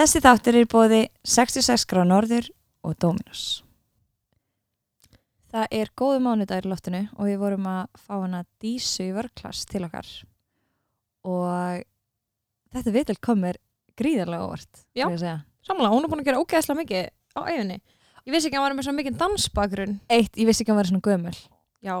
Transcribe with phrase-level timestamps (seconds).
[0.00, 0.98] Þessi þáttur er bóði
[1.28, 2.46] 66 grá norður
[2.88, 3.40] og Dominos.
[5.52, 9.68] Það er góðu mánudagur í loftinu og við vorum að fá hana Dísu í vörklass
[9.68, 10.08] til okkar
[11.28, 11.84] og
[12.72, 13.60] þetta viðtal komir
[14.00, 14.82] gríðarlega óvart.
[14.96, 15.04] Já.
[15.68, 17.80] Samlega, hún er búin að gera ógeðslega mikið á eiginni.
[18.24, 19.96] Ég vissi ekki að hann var með svo mikið dansbakgrunn.
[20.08, 21.36] Eitt, ég vissi ekki að hún væri svona gömul,
[21.84, 21.94] Já,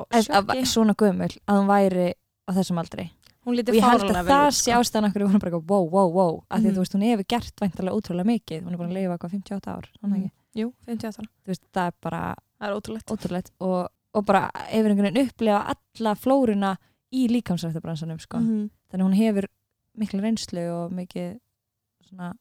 [0.72, 3.10] svona gömul, að hún væri á þessum aldri.
[3.46, 4.80] Hún Og ég held að það sé sko.
[4.80, 6.74] ástæðan okkur við vorum bara eitthvað, wow, wow, wow, að því Mhm.
[6.76, 9.70] þú veist, hún hefur gert væntalega ótrúlega mikið, hún er búin að lifa eitthvað 58
[9.70, 10.14] ár, Mhm.
[10.14, 10.30] ekki.
[10.60, 11.28] Jú, 58 ára.
[11.44, 13.08] Þú veist, það er bara Það er ótrúlegt.
[13.10, 16.76] ótrúlegt og, og bara hefur einhvern veginn upplefa alla flóruna
[17.12, 18.38] í líkamsrættabransanum sko.
[18.38, 18.70] Mhm.
[18.92, 19.44] þannig hún hefur
[19.98, 21.38] miklu reynslu og mikið
[22.10, 22.34] svona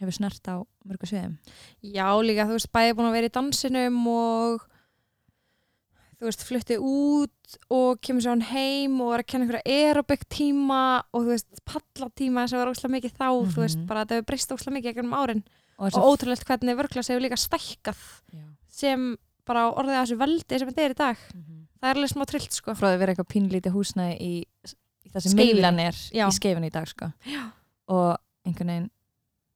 [0.00, 1.38] hefur snert á mörgu sviðum
[1.82, 4.66] Já, líka, þú veist, bæði búin að vera í dansinum og
[6.18, 10.24] þú veist, flutti út og kemur svo hann heim og er að kenna einhverja aerobic
[10.28, 10.80] tíma
[11.14, 13.86] og þú veist, pallatíma sem var óslega mikið þá, þú veist, Mhm.
[13.86, 15.42] bara það hefur breyst óslega mikið gegnum árin
[15.78, 18.00] og, og ótrúlegt hvernig vörklas hefur líka stækkað
[18.34, 18.44] Já.
[18.68, 19.16] sem
[19.46, 21.16] bara orðið að þessu veldi sem þetta er í dag.
[21.34, 21.54] Mhm.
[21.80, 22.74] Það er alveg smá trillt, sko.
[22.74, 24.44] frá að vera eitthvað pínlítið húsnæði í,
[25.06, 26.26] í það sem millan er Já.
[26.26, 27.12] í skeifinu í dag sko.
[27.24, 27.52] Já.
[27.88, 28.90] og einhvern veginn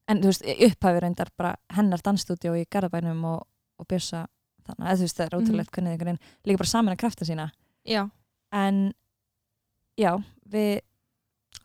[0.09, 3.47] en þú veist, upphæfi reyndar bara hennar dansstúdíó í Garðabænum og,
[3.79, 4.27] og Bjössa
[4.67, 7.29] þannig að þú veist, það er ótrúlegt hvernig einhvern veginn líka bara saman að krafta
[7.29, 7.51] sína
[7.89, 8.03] Já.
[8.53, 8.83] en
[9.99, 10.13] já,
[10.49, 10.81] við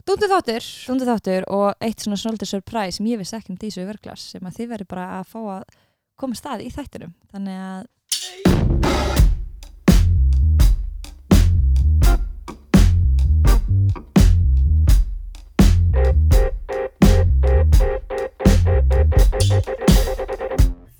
[0.08, 0.64] Dúndu þáttur.
[0.64, 4.30] Stundu þáttur og eitt svona svolítið surprise sem ég vissi ekki um Dísu í verklas
[4.32, 5.78] sem að þið verður bara að fá að
[6.16, 7.84] koma stað í þættinum þannig að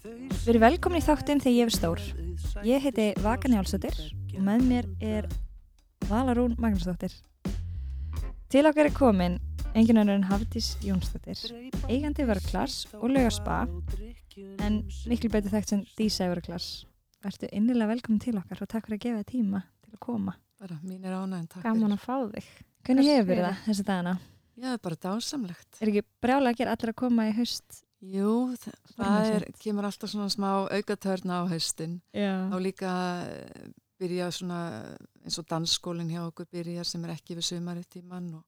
[0.08, 2.02] Við erum velkomin í þáttinn þegar ég er stór.
[2.64, 3.98] Ég heiti Vaka Njálsdóttir
[4.38, 5.26] og með mér er
[6.08, 7.12] Valarún Magnúsdóttir.
[8.48, 9.36] Til okkar er komin
[9.76, 11.42] engin önnur en Hafdís Jónsdóttir,
[11.90, 13.66] eigandi vörklass og laugarspa,
[14.64, 16.86] en miklu betur þekkt sem Dísa vörklass.
[17.26, 20.38] Vertu innilega velkomin til okkar og takk fyrir að gefa þér tíma til að koma.
[20.62, 21.98] Bara mín er ánægn, takk Gaman fyrir.
[21.98, 22.48] að fá þig.
[22.88, 24.16] Hvernig hefur það þessi dagana?
[24.56, 25.82] Já, það er bara dásamlegt.
[25.82, 27.84] Er ekki brjálega að gera allir að koma í haust?
[28.02, 31.96] Jú, þa- það Formið er, kemur alltaf svona smá aukatörna á haustin.
[32.14, 32.34] Já.
[32.52, 32.92] Þá líka
[33.26, 33.70] eh,
[34.00, 34.60] byrja svona
[35.26, 38.44] eins og dansskólinn hjá okkur byrjar sem er ekki við sumarið tíman og,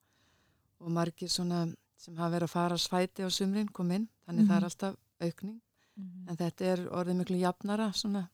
[0.80, 1.64] og margir svona
[1.98, 4.58] sem hafa verið að fara að svæti á sumrin kom inn, þannig það Mhm.
[4.58, 5.62] er alltaf aukning.
[5.98, 6.30] Mhm.
[6.30, 8.30] En þetta er orðið miklu jafnara svona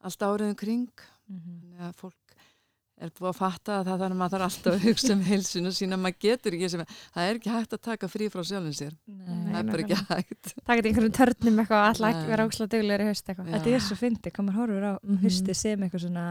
[0.00, 0.88] allt árið um kring,
[1.28, 1.60] Mhm.
[1.60, 2.21] þannig að fólk
[3.06, 5.98] er búið að fatta að það þarf maður þarf alltaf að hugsa um heilsinu sína,
[5.98, 9.52] maður getur ekki sem, það er ekki hægt að taka frí frá sjálfum sér, Nei.
[9.52, 10.54] það er bara ekki hægt.
[10.62, 13.50] Það geti einhverjum törnum eitthvað, alltaf ekki vera ókslega duglegur í haust eitthvað.
[13.56, 15.20] Þetta er svo fyndið, maður horfur á Mhm.
[15.26, 16.24] hausti sem eitthvað svona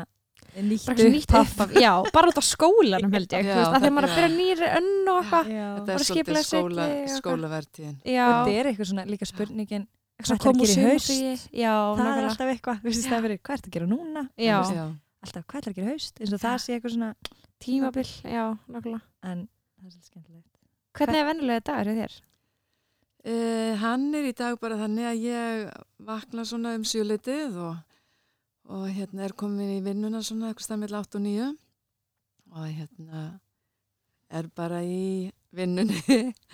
[0.52, 1.62] nýtt Bara eitthvað nýtt upphaf.
[1.62, 1.76] upp.
[1.80, 3.46] Já, bara út á skólanum held ég.
[3.46, 5.46] Já, þú veist, að þegar maður er að byrja nýri önn og eitthvað.
[5.52, 7.22] Þetta Bara er svolítið og eitthvað.
[7.22, 7.98] skólavertíðin.
[8.04, 9.88] Þetta er eitthvað svona líka spurningin
[10.22, 11.50] hvað kom að gera í haust?
[11.54, 12.78] Já, það er alltaf eitthvað,
[13.42, 14.30] hvað ertu að gera núna?
[14.38, 14.58] Já.
[15.22, 16.20] Alltaf, hvað ætlar að gera haust?
[16.22, 17.12] eins og það sé eitthvað svona,
[17.62, 18.44] Tímabil, já,
[18.74, 19.02] nákvæmlega.
[19.30, 20.48] en það er svolítið skemmtilegt
[20.98, 22.16] Hvernig er vennulega dagur þér?
[23.22, 25.68] Uh, hann er í dag bara þannig að ég
[26.10, 27.76] vakna svona um sjöleitið og,
[28.74, 31.52] og hérna er komin í vinnuna svona eitthvað stað með 8 og 9
[32.52, 33.22] og hérna
[34.32, 36.02] er bara í vinnunni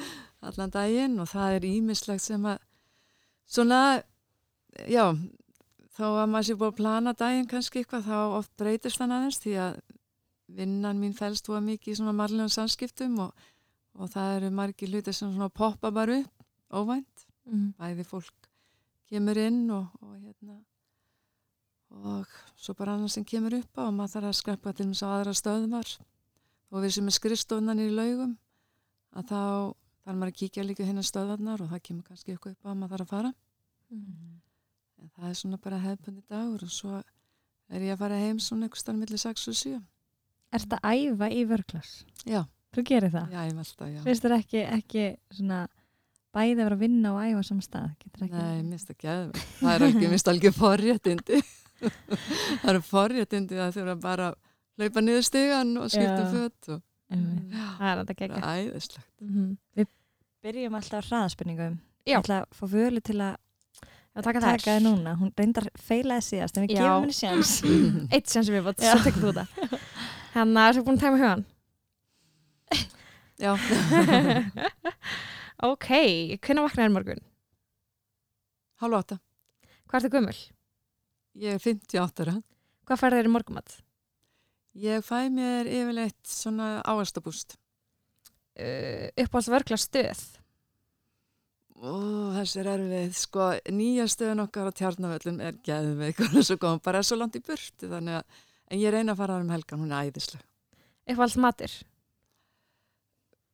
[0.47, 2.59] allan daginn og það er ímislegt sem að
[3.47, 3.79] svona,
[4.91, 5.05] já,
[5.97, 9.39] þá að maður sé búið að plana daginn kannski eitthvað þá oft breytist hann aðeins
[9.43, 9.79] því að
[10.57, 13.47] vinnan mín fælst að mikið í svona marlegum samskiptum og,
[13.97, 17.69] og það eru margir hlutir sem svona poppa bara upp óvænt, Mm.
[17.79, 18.47] bæði fólk
[19.07, 20.57] kemur inn og, og hérna
[21.95, 25.05] og svo bara annað sem kemur upp á og maður þarf að skreppa til þess
[25.07, 25.91] að aðra stöðvar.
[26.67, 28.33] Og við sem er skrifstofnan í laugum
[29.15, 29.39] að þá
[30.03, 32.77] þarf maður að kíkja líka hérna stöðvarnar og það kemur kannski eitthvað upp á að
[32.81, 33.31] maður þarf að fara.
[33.95, 34.03] En
[35.15, 36.97] það er svona bara hefðbundi dagur og svo
[37.69, 39.81] er ég að fara heim svona eitthvað starf millir 6 og 7
[40.57, 41.93] Ertu að æfa í vörklass?
[42.25, 42.41] já,
[42.75, 43.31] Þú gerir það?
[43.33, 45.61] já, ég velta, já Finnst þér ekki, ekki svona
[46.37, 47.87] bæði að vera að vinna og æfa saman stað?
[48.03, 49.23] Getur ekki Nei, minnst ekki að
[49.61, 51.39] það er ekki, minnst alveg forréttindi
[52.61, 54.37] það eru forréttindi að þurfa bara að
[54.77, 58.37] hlaupa niður stigan og skipta um föt og Það er þetta það geggjað.
[58.37, 59.87] er æðislegt Mhm.
[60.47, 61.77] Byrjum alltaf á hraðaspurningum
[62.07, 62.13] Já.
[62.13, 63.35] Ég ætla að fá völu til að
[64.17, 64.63] Já, taka taka þær.
[64.65, 66.79] það núna Hún reyndar feilaði síðast en við Já.
[66.81, 67.51] gefum henni sjans
[68.17, 68.95] Eitt sem sem við bátt, Já.
[68.95, 69.47] svo tekur þú það.
[70.33, 71.45] Þannig að það er búin að tæma hugan.
[73.37, 73.51] já,
[75.69, 75.87] ok,
[76.41, 77.21] hvernig vaknaði morgun?
[78.81, 79.17] hálfa átta
[79.87, 80.37] Hvað ertu gömul?
[81.37, 82.35] ég er 58 ára
[82.87, 83.77] Hvað færði þér í morgumat?
[84.77, 87.57] ég fæ mér yfirleitt svona áherstabúst
[88.57, 89.77] Uh, uppáhalds vörgla
[91.77, 92.33] stöð.
[92.37, 97.03] Þessi er erfið, sko, nýja stöðun okkar á tjarnavöllum er geðveik og svo góðum bara
[97.05, 98.41] svo langt í burtu þannig að,
[98.71, 100.41] en ég reyna að fara um helgan, hún er æðisleg.
[101.07, 101.77] Eitthvað alls matur.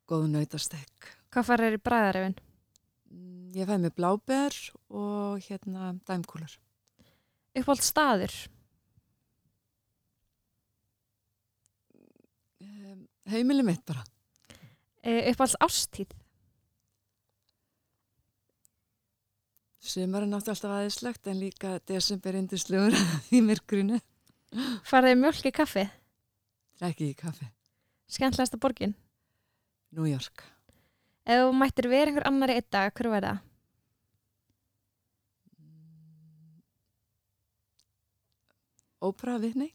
[0.10, 1.12] Góð nautastek.
[1.34, 2.36] Hvað farir í bræðarefin?
[3.12, 4.56] Mm, Ég fæ mér bláber
[4.90, 6.56] og hérna dæmkúlur.
[7.54, 8.36] Eitthvað alls staður.
[12.64, 14.04] Um, heimili mitt bara.
[15.04, 16.16] Eitthvað alls ástíð.
[19.84, 22.96] Sumar er náttúrulega alltaf aðeinslegt en líka desember indislegur
[23.36, 23.98] í myrkrinu.
[24.88, 25.84] Farið mjölk í kaffi.
[26.88, 27.50] Ekki í kaffi.
[28.08, 28.94] Skemmtilegasta borgin.
[29.92, 30.46] New York.
[31.28, 33.44] Ef þú mættir vera einhver annar í einn dag, hver var það?
[39.04, 39.74] Ópera Vitni.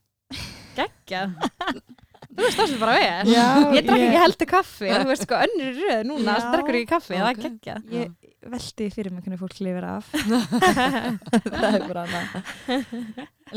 [2.39, 3.31] Þú veist það sem bara við.
[3.35, 4.89] Já, Ég drakk ég- ekki heldur kaffi.
[4.95, 6.35] Þú veist sko önnur röð núna.
[6.39, 7.15] Það drakkur ekki kaffi.
[7.19, 7.77] Það er gekkja.
[7.91, 10.13] Ég veldi fyrir mig hvernig fólk lifir af.
[11.49, 12.43] það er bara hana.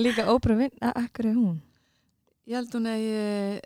[0.02, 1.60] Líka óbra vinn, akkur er hún?
[2.50, 3.62] Ég held hún að ég,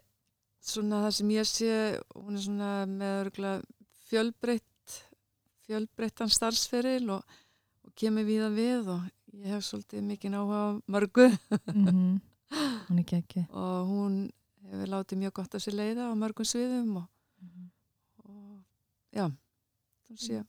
[0.65, 1.71] svona það sem ég sé,
[2.19, 3.63] hún er svona með örgulega
[4.11, 4.99] fjölbreytt,
[5.65, 7.23] fjölbreyttan starfsferil og,
[7.87, 9.05] og kemur víða við og
[9.39, 11.29] ég hef svolítið mikið áhuga á mörgu
[11.73, 12.15] Mm
[12.85, 13.41] Hún er ekki.
[13.49, 14.17] og hún
[14.71, 17.07] hefur látið mjög gott að sér leiða á mörgum sviðum og,
[18.25, 18.63] og
[19.15, 19.27] já,
[20.07, 20.41] þú sé,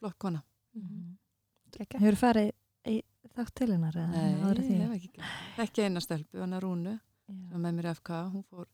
[0.00, 0.42] flott kona.
[1.74, 2.00] Gekkja.
[2.02, 2.52] Hefur farið
[2.90, 3.00] í
[3.34, 3.96] þátt til hennar?
[3.98, 5.10] eða Nei, ekki.
[5.64, 7.34] Ekki eina stelpu, hann er Rúnu, Já.
[7.50, 8.66] sem með mér FK, hún fór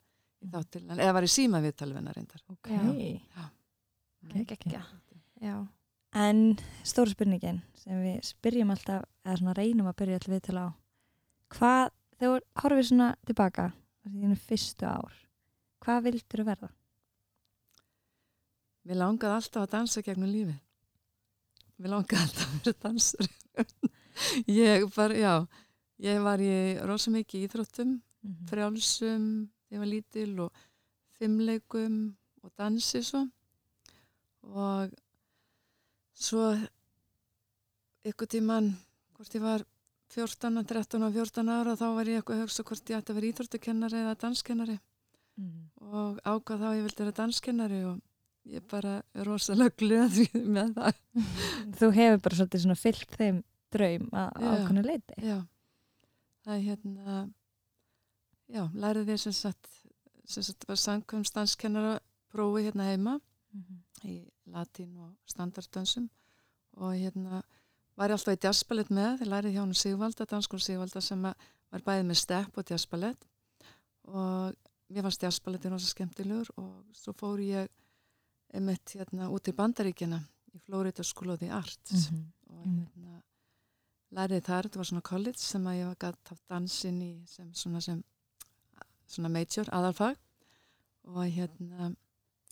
[0.44, 2.42] í þátt til, eða var í síma viðtal við hennar reyndar.
[2.52, 2.70] Ok.
[2.72, 3.44] Já.
[4.34, 4.56] Gekkja.
[4.56, 4.82] Gekkja.
[5.40, 5.54] Já.
[6.20, 6.40] En
[6.84, 10.66] stóra spurningin sem við spyrjum alltaf, eða svona reynum að byrja alltaf við til á,
[11.54, 13.68] hvað, þegar horfið svona tilbaka,
[14.08, 15.12] þínu fyrstu ár,
[15.84, 16.70] hvað vildur þú verða?
[18.88, 20.60] Mér langaði alltaf að dansa gegnum lífið.
[21.80, 23.28] Mér langaði alltaf að vera dansur.
[24.60, 25.34] ég bara, já,
[26.00, 26.54] ég var í
[26.88, 28.48] rosa mikið íþróttum, Mhm.
[28.50, 29.22] frjálsum,
[29.72, 30.52] ég var lítil og
[31.16, 33.22] fimmleikum og dansi svo.
[34.44, 34.90] Og
[36.12, 36.50] svo
[38.04, 38.74] ykkur tíman,
[39.16, 39.64] hvort ég var
[40.10, 43.18] 14, 13 og 14 ára, þá var ég eitthvað að hugsa hvort ég ætti að
[43.20, 44.78] vera íþróttukennari eða danskennari
[45.40, 45.60] Mhm.
[45.94, 48.00] og ákvað þá ég vildi vera danskennari og
[48.50, 50.18] ég bara er rosalega glöð
[50.56, 50.98] með það.
[51.78, 53.38] Þú hefur bara svolítið svona fyllt þeim
[53.72, 54.50] draum að Já.
[54.50, 55.14] ákvæmnu leiti.
[55.22, 55.38] Já,
[56.44, 57.16] það er hérna,
[58.50, 59.70] já, lærið því sem sagt,
[60.26, 61.94] sem sagt var samkvæmst danskennara
[62.34, 63.16] prófi hérna heima
[64.04, 64.18] í
[64.50, 66.10] latín og standarddansum
[66.76, 67.42] og hérna
[68.00, 71.84] var ég alltaf í jazzballett með, ég lærið hjá hún Sigvalda, danskóla Sigvalda sem var
[71.86, 73.26] bæðið með stepp og jazzballett
[74.10, 74.56] og
[74.90, 77.68] mér fannst jazzballettin rosa skemmtilegur og svo fór ég
[78.56, 80.18] einmitt hérna út í Bandaríkina
[80.56, 82.24] í Florida School of the Arts Mhm.
[82.50, 82.88] og Einmitt.
[82.96, 83.22] hérna
[84.12, 87.52] lærið þar, þetta var svona college sem að ég var gætt haft dansinn í sem
[87.54, 88.02] svona sem
[89.06, 90.16] svona major, aðalfag
[91.04, 91.94] og hérna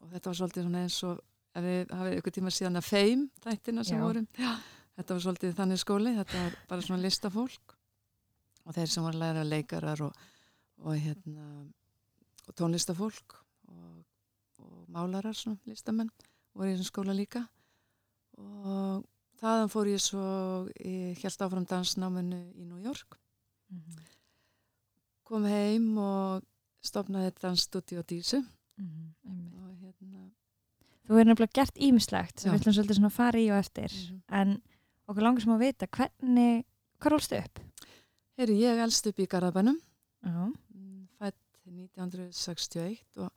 [0.02, 1.20] og þetta var svolítið svona eins og
[1.54, 4.02] ef við hafið ykkur tíma síðan að feim þættina sem Já.
[4.04, 4.56] vorum, já,
[4.98, 7.74] þetta var svolítið þannig skóli, þetta var bara svona listafólk
[8.68, 10.16] og þeir sem voru að læra leikarar og,
[10.84, 11.44] og hérna
[12.48, 13.36] og tónlistafólk
[13.68, 14.02] og,
[14.64, 16.10] og málarar svona listamenn
[16.54, 17.44] voru í þessum skóla líka
[18.38, 19.04] og
[19.40, 20.22] þaðan fór ég svo
[20.82, 23.18] ég held áfram dansnáminu í New York
[23.68, 23.98] Mhm.
[25.28, 26.42] kom heim og
[26.80, 28.38] stopnaði dansstudio Dísu
[28.78, 29.12] Mhm.
[29.28, 29.54] Einmitt.
[29.60, 30.30] og hérna
[31.04, 33.92] Þú hefur nefnilega gert ímislegt sem við ætlum svolítið svona að fara í og eftir
[33.92, 34.22] Mhm.
[34.28, 34.62] en
[35.08, 36.64] okkur langar sem að vita hvernig,
[37.00, 37.60] hvað rólstu upp?
[38.38, 39.78] Heyri, ég elst upp í Garðabænum
[40.22, 40.34] Já.
[40.48, 43.32] mm, fætt 1961 og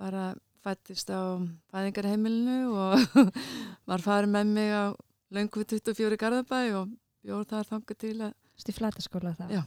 [0.00, 1.38] bara fættist á
[1.72, 3.32] fæðingarheimilinu og
[3.90, 4.84] var farin með mig á
[5.32, 9.54] löngu 24 í Garðabæ og bjóð þar þangað til að Þú í flataskóla það?
[9.56, 9.62] Já,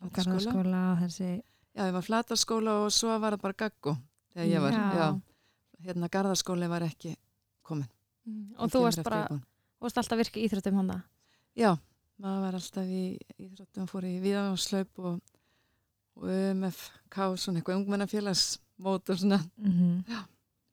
[0.00, 1.30] Og og þessi
[1.76, 3.92] Já, ég var flatarskóla og svo var það bara gaggo
[4.32, 4.86] þegar ég var, Já.
[4.96, 5.08] já.
[5.86, 7.12] Hérna garðaskóli var ekki
[7.62, 7.86] komin.
[8.56, 9.38] Og Hann þú varst bara, ég
[9.80, 9.86] búin.
[9.86, 10.98] varst alltaf virka í íþróttum hana.
[11.56, 11.74] Já,
[12.20, 13.04] maður var alltaf í
[13.40, 15.20] íþróttum, fór í viðanslaup og,
[16.20, 19.40] og UMFK, svona eitthvað ungmennafélagsmót og svona.
[19.56, 20.28] mm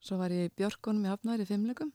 [0.07, 1.89] Svo var ég í Björkunum í Hafnæri í fimmleikum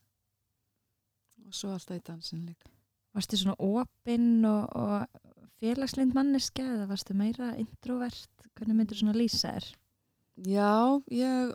[1.46, 2.68] og svo alltaf í dansin líka.
[3.16, 5.06] Varstu svona opinn og, og
[5.62, 8.30] félagslind manneska eða varstu meira introvert?
[8.56, 9.68] Hvernig myndir svona lýsa þér?
[10.48, 11.52] Já, ég,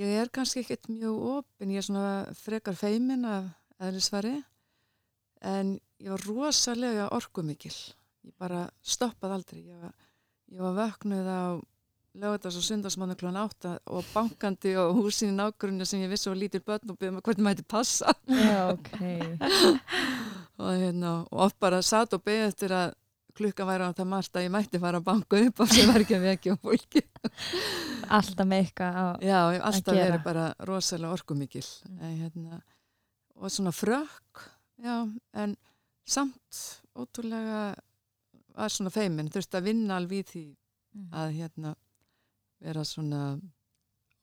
[0.00, 3.50] ég er kannski ekkert mjög opin, ég er svona frekar feimin af
[3.82, 4.36] eðlisfari
[5.44, 7.74] en ég var rosalega orkumikil.
[8.24, 9.62] Ég bara stoppaði aldrei.
[9.68, 9.94] Ég var,
[10.52, 11.42] ég var vöknuð á
[12.14, 16.38] lögadags og sundagsmannu klón átta og bankandi og húsin í nágrunni sem ég vissi og
[16.38, 18.92] lítir börn og byrjum að hvernig mæti passa Já, ok.
[20.62, 22.94] og, hérna, og oft bara satt og beðið eftir að
[23.34, 26.04] klukkan væri á það margt að ég mætti fara að banka upp og sem var
[26.04, 27.02] ekki að vekja fólki
[28.14, 29.06] Alltaf með eitthvað á...
[29.18, 30.06] Já, ég hef alltaf gera.
[30.06, 31.66] verið bara rosalega orkumikil
[31.98, 32.60] en, hérna,
[33.44, 34.44] og svona frökk
[34.84, 34.96] já,
[35.34, 35.56] en
[36.08, 36.60] samt
[36.96, 37.74] ótrúlega
[38.54, 40.44] var svona feimin, þurfti að vinna alveg því
[41.14, 41.74] að hérna
[42.62, 43.22] vera svona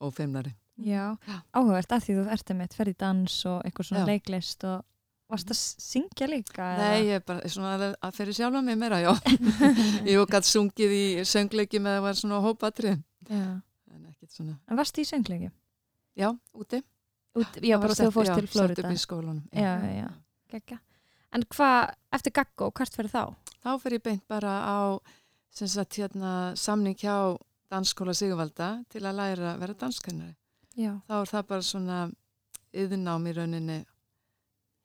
[0.02, 1.12] ófeimnari Já,
[1.52, 4.08] áhugavert að því þú ert með ferð í dans og eitthvað svona Já.
[4.08, 4.86] leiklist og
[5.32, 6.68] varst að syngja líka?
[6.80, 9.12] Nei, ég er bara svona að, að fyrir sjálfa mig meira, já
[10.08, 12.94] ég hef gætt sungið í söngleiki með að það var svona hópatri
[13.28, 13.44] Já.
[13.92, 15.52] en ekkert svona, En varst í söngleiki?
[16.18, 16.80] já, úti
[17.34, 18.74] Út, já, bara var þú fórst til Florida.
[18.76, 20.08] sett upp í skólanum Já, já, já.
[20.52, 20.78] Gekka.
[21.32, 23.22] En hvað, eftir Gaggo, hvert fyrir þá?
[23.62, 24.78] þá fer ég beint bara á
[25.52, 27.38] sem sagt hérna samning hjá
[27.72, 30.34] dansskóla Sigurvalda til að læra að vera danskennari.
[30.76, 30.98] Já.
[31.08, 31.98] Þá er það bara svona
[32.72, 33.78] yðurnám í rauninni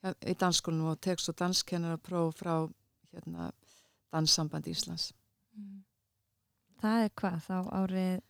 [0.04, 2.54] ja, í dansskólanum og tekst og danskennara próf frá
[3.12, 3.52] hérna
[4.14, 5.10] danssamband Íslands.
[6.80, 8.22] Það er hvað þá árið?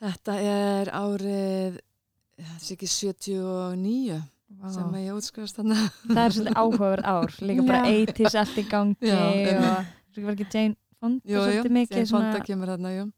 [0.00, 1.78] Þetta er árið
[2.36, 4.18] þessi ekki 79
[4.56, 4.68] Vá.
[4.72, 5.78] sem að ég útskrifast þarna.
[6.06, 7.96] Það er svolítið áhugaverð ár, líka bara Já.
[8.06, 9.48] 80s allt í gangi Já, og
[10.14, 12.72] það var ekki Jane Fonda Jú, jú, svolítið mikið Jane svona, Fonda kemur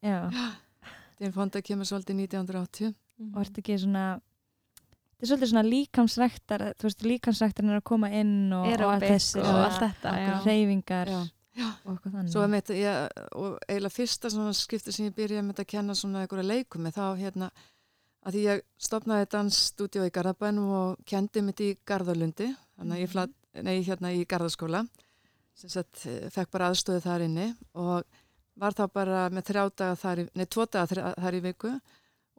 [0.09, 0.17] já,
[1.19, 2.97] Jane Fonda kemur svolítið 1980.
[3.29, 8.11] og ert ekki svona þetta er svolítið svona líkamsræktar þú veist, líkamsræktar er að koma
[8.15, 10.15] inn og, og allt þessi og allt þetta,
[10.47, 11.21] reyfingar Já.
[11.59, 11.69] Já.
[11.85, 15.65] og eitthvað þannig Svo mitt, ég, og eiginlega fyrsta svona skipti sem ég byrjaði með
[15.65, 17.51] að kenna svona einhverja leikumi þá hérna
[18.29, 23.13] að því ég stopnaði dansstúdíu í Garðabænum og kendi mitt í Garðalundi, þannig að ég
[23.15, 24.85] flat, nei, hérna í Garðaskóla.
[25.59, 28.05] Sem sagt, eh, fekk bara aðstöðu þar inni og
[28.59, 31.73] var þá bara með þrjá daga þar nei, tvo daga þar í viku.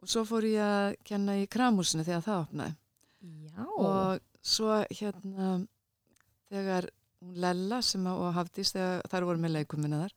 [0.00, 2.76] Og svo fór ég að kenna í Kramhúsinu þegar það opnaði.
[3.50, 5.50] Já, og svo hérna
[6.48, 6.88] þegar
[7.20, 10.14] hún Lella sem að, og Hafdís þegar þar voru með leikumina þar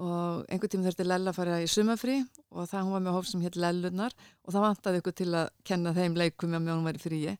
[0.00, 2.16] og einhvern tíma þurfti Lella að fara í sumafrí
[2.54, 5.52] og það hún var með hóf sem hétt Lellunar og það vantaði ykkur til að
[5.68, 7.36] kenna þeim leikumi að mjög hún var í fríi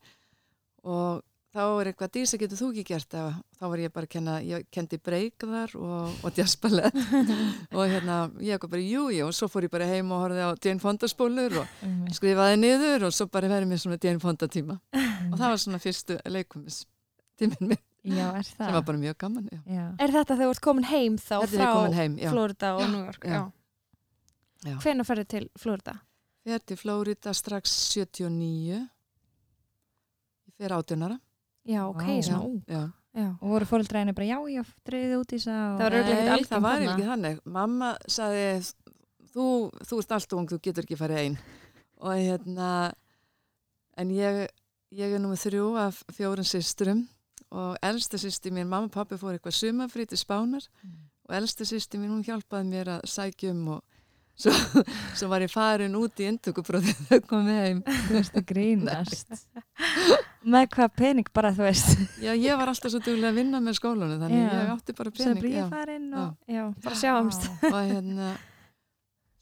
[0.84, 3.40] og þá er eitthvað dísa getur þú ekki gert það?
[3.58, 7.00] Þá var ég bara að kenna, ég kendi breykðar og, og jazzballett
[7.76, 10.46] og hérna ég eitthvað bara jú, jú og svo fór ég bara heim og horfði
[10.46, 14.48] á Jane Fonda spólur og skrifaði niður og svo bara verið mér svona Jane Fonda
[14.52, 14.78] tíma.
[14.94, 16.84] Og það var svona fyrstu leikumis
[17.40, 19.58] tíminn minn já, er sem það var bara mjög gaman já.
[19.66, 19.86] já.
[19.98, 22.14] Er þetta þegar þú ert komin heim þá Þetta frá ég heim.
[22.30, 23.24] Florida og New York?
[23.24, 23.32] Já.
[23.34, 23.42] Já.
[24.70, 24.76] Já.
[24.84, 25.94] Hvenær ferðu til Florida?
[26.48, 28.86] Ég er til Flórida strax 79 ég
[30.60, 31.18] fer átjónara
[31.68, 32.22] Já, ok, Vá.
[32.24, 32.62] svona ung.
[32.68, 32.90] já.
[33.10, 33.26] Já.
[33.42, 36.26] og voru fóreldræðinu bara já, já, dreyðið út í þess að Það var örugglega ekkert
[36.26, 38.44] Nei, algengt það var ekki þannig mamma sagði
[39.34, 39.46] þú,
[39.90, 41.38] þú ert allt ung, þú getur ekki farið einn
[42.00, 42.68] og hérna
[44.00, 44.38] en ég,
[44.94, 47.02] ég er nummið þrjú af fjórun systrum
[47.50, 50.66] og elsta sýsti mín, mamma og pappi fór eitthvað sumafrí til Spánar.
[51.28, 53.80] Og elsta sýsti mín, hún hjálpaði mér að sækja um og
[54.40, 54.52] svo,
[55.18, 57.80] svo var ég farin út í indtökuprófið þegar komið heim.
[58.06, 59.34] Þú veist að grínast.
[60.54, 61.90] Með hvað pening bara þú veist?
[62.22, 64.52] Já, ég var alltaf svo duglega að vinna með skólanum þannig Já.
[64.56, 65.66] ég átti bara pening já.
[65.66, 67.44] brífarinn og Já, bara sjáumst.
[67.68, 68.30] Og hérna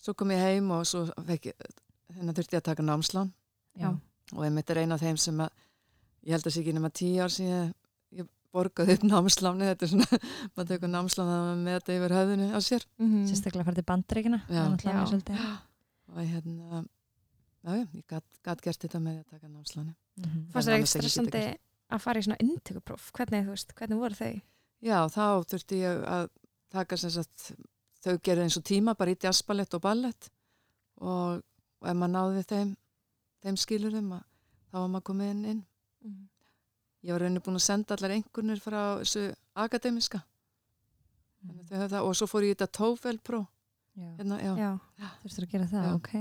[0.03, 1.69] svo kom ég heim og svo fekk, ég-
[2.17, 3.31] hérna þurfti ég að taka námslán.
[3.79, 3.93] Já,
[4.35, 5.53] og einmitt er eina af þeim sem að
[6.27, 7.71] ég held að sé ekki nema tíu ár síðan
[8.49, 10.19] ég borgaði upp námsláni þetta er svona,
[10.57, 13.27] maður tekur námslán að með þetta yfir höfðinu á sér Mhm.
[13.29, 14.41] sérstaklega að fara til bandreikina
[16.09, 16.83] og hérna
[17.65, 20.49] já, já, ég gat, gat gert þetta með að taka námsláni Mhm.
[20.51, 21.59] Fannst En þér annars ekkert ekki stressandi
[21.95, 23.11] að fara í svona inntökupróf?
[23.15, 24.41] Hvernig, veist, hvernig voru þau?
[24.83, 26.25] Já, þá þurfti ég að
[26.75, 27.53] taka sagt,
[28.03, 30.29] þau gerði eins og tíma bara í jazzballett og ballett
[31.01, 31.43] og,
[31.81, 32.73] og ef maður náði þeim,
[33.45, 34.25] þeim skilurum að
[34.73, 35.63] þá var maður komið inn inn.
[37.07, 40.23] Ég var raunin búin að senda allar einhvernir frá þessu akademiska
[41.69, 43.45] það, og svo fór ég í þetta TOEFL-pró.
[43.99, 44.09] Já.
[44.19, 44.53] Hérna, já.
[44.59, 45.09] Já.
[45.23, 45.95] Þurftur að gera það, Já.
[45.95, 46.13] ok.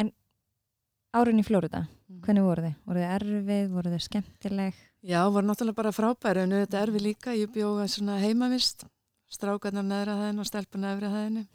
[0.00, 0.12] En
[1.16, 2.20] árin í Flórida, Mhm.
[2.24, 2.74] hvernig voru þið?
[2.86, 4.74] Voru þið erfið, voru þið skemmtileg?
[5.02, 8.84] Já, var náttúrulega bara frábæri en þetta er við líka, ég bjóða svona heimavist
[9.30, 11.46] strákarnar neðra hæðin og stelpur neðra hæðinni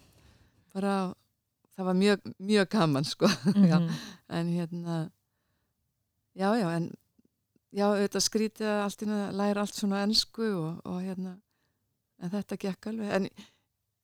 [0.74, 1.14] bara,
[1.78, 3.26] það var mjög, mjög gaman sko,
[3.72, 3.90] já, Mhm.
[4.30, 5.12] en hérna
[6.36, 6.94] já, já, en
[7.76, 11.36] já, þetta skrítið að allt einu að læra allt svona ennsku og, og hérna
[12.24, 13.30] en þetta gekk alveg, en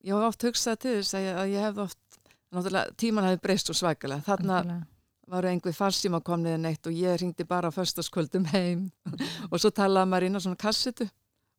[0.03, 3.41] ég hef oft hugsað til þess að ég, að ég hef oft náttúrulega, tíman hefði
[3.45, 4.25] breyst svo svakalega.
[4.25, 4.87] Þarna Algjörlega.
[5.31, 8.89] var einhver farsíma komnið neitt og ég ringdi bara á föstaskvöldum heim
[9.51, 11.07] og svo talaði maður inn á svona kassetu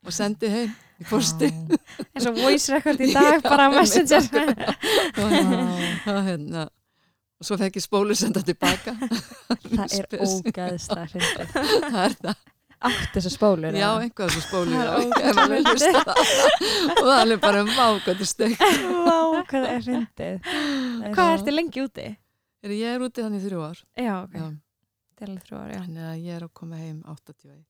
[0.02, 4.26] og sendi heim í posti eins og voice record í dag bara messenger.
[5.22, 6.66] Og, hérna,
[7.42, 8.94] og svo fekk ég spólu senda tilbaka
[9.74, 10.06] Það er
[11.12, 11.54] fyndið.
[11.92, 12.48] það er það
[12.82, 13.76] Átt þessu spólur?
[13.78, 15.76] Já, einhvað þessu spólu Það er já, ógeðslega ef maður vill fyndið.
[15.76, 16.16] hlusta það.
[16.96, 17.60] og það er alveg bara
[19.06, 19.14] Vá,
[19.50, 19.82] hvað það er.
[19.86, 20.36] Það er
[21.14, 22.06] Hvað ertu lengi úti?
[22.62, 24.48] Er ég er úti þannig þrjú ár Já, ok, já,
[25.22, 27.62] til þrjú ár, þannig að ég er að koma heim 81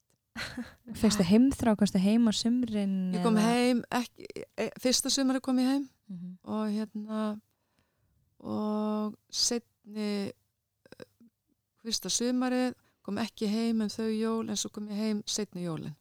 [0.97, 2.97] Fyrstu heimþrá, komstu heim á sumrin?
[3.13, 6.33] Ég kom heim, ekki, e, fyrsta sumari kom ég heim Mhm.
[6.45, 7.19] og hérna
[8.43, 10.33] og setni
[11.83, 15.95] fyrsta sumarið kom ekki heim um þau jól en svo kom ég heim setni jólin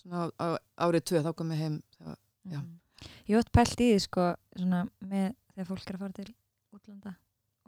[0.00, 0.46] svona á, á,
[0.86, 2.58] árið tvö þá kom ég heim þegar, Já.
[2.60, 2.80] Mhm.
[3.28, 4.24] Ég ótt pælt í því sko
[4.56, 6.34] svona með þegar fólk er að fara til
[6.76, 7.12] útlanda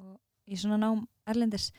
[0.00, 0.14] og
[0.48, 1.70] í svona nám erlendis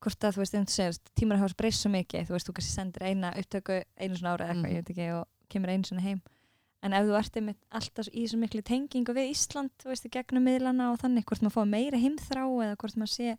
[0.00, 2.54] hvort að þú veist, þeim þú segist, tímar hafa breyst svo mikið, þú veist, þú
[2.56, 4.72] kannski sendir eina upptöku einu svona ára eða eitthvað, Mhm.
[4.72, 6.20] ég veit ekki og kemur einu svona heim
[6.82, 10.12] en ef þú ert einmitt alltaf í svo miklu tengingu við Ísland, þú veist, í
[10.12, 13.36] gegnum miðlana og þannig, hvort maður fá meira heimþrá eða hvort maður sé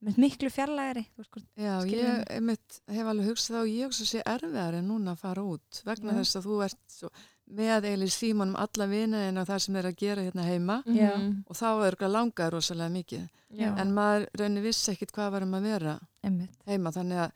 [0.00, 4.06] með miklu fjarlægari þú veist, hvort, Já, ég einmitt, hef alveg hugsað á ég hugsa
[4.08, 6.18] sé erfiðar en núna að fara út vegna Já.
[6.22, 7.10] þess að þú ert svo,
[7.50, 11.10] með í símanum alla vina en á það sem er að gera hérna heima Já.
[11.18, 11.44] Mhm.
[11.50, 13.28] og þá er langað rosalega mikið
[13.60, 13.74] Já.
[13.76, 17.32] en maður raunir vissi ekkit hvað var um að vera einmitt heima þannig að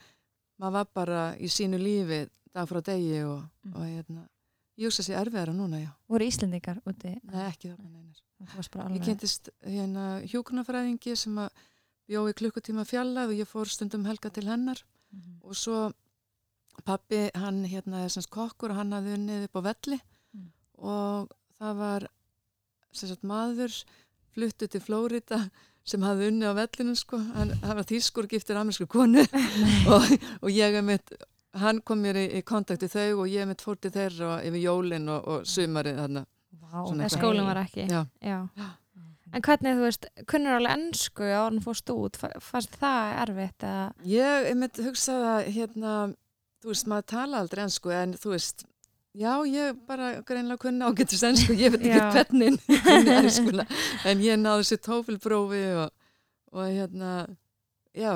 [0.63, 3.75] maður var bara í sínu lífi dag frá degi og, Mm.
[3.75, 4.29] og hérna,
[4.83, 8.21] hugsa sé erfiðara núna, já voru Íslendingar úti Nei, ekki þarna neinir.
[8.99, 11.51] Ég kynntist hérna hjúkunarfræðingi sem að
[12.11, 14.83] bjó í klukkutíma fjallað og ég fór stundum helga til hennar
[15.15, 15.39] Mhm.
[15.47, 15.93] og svo
[16.85, 20.01] pappi, hann hérna er semst kokkur og hann hafði unnið upp á velli
[20.35, 20.49] Mm.
[20.79, 22.09] og það var
[22.93, 23.85] sem sagt maður
[24.35, 25.51] fluttu til Flórida
[25.85, 29.23] sem hafði unnið á vellinu sko, hann, hann var þýskur giftur amerísku konu
[29.95, 30.03] og,
[30.43, 31.13] og ég er mitt
[31.61, 35.09] hann kom mér í, í kontakti þau og ég mitt fór til þeirra yfir jólin
[35.13, 36.25] og, og sumarið þarna
[36.65, 37.13] Vá, eitthvað.
[37.19, 38.01] skólinn var ekki Já.
[38.25, 38.39] Já.
[39.35, 43.65] En hvernig, þú veist, kunnur alveg ennsku á orðin fórst út, Fa- fannst það erfitt
[43.67, 45.95] eða, Ég einmitt hugsaði að hérna,
[46.63, 48.63] þú veist, maður tala aldrei ennsku en þú veist,
[49.19, 53.67] já, ég bara greinlega kunna ágættis ennsku, ég veit ekki hvernig ég kunni ennskuna,
[54.07, 55.91] en ég náði þessi tófilprófi og,
[56.55, 57.11] og hérna,
[57.91, 58.13] já,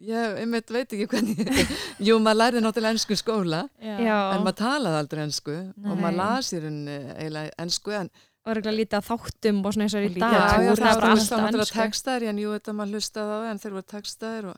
[0.00, 1.50] ég einmitt veit ekki hvernig,
[2.08, 3.96] jú, maður lærði náttúrulega ennsku skóla, Já.
[4.34, 6.00] en maður talaði aldrei ennsku og Nei.
[6.00, 8.10] maður las í rauninni eiginlega ennsku, en
[8.40, 10.32] og regla lítið að þáttum og svona eins og er Og í dag.
[10.32, 13.74] já, já, það var alltaf ennsku textaðir, en jú, þetta maður hlustaði á en þeir
[13.76, 14.56] voru textaðir og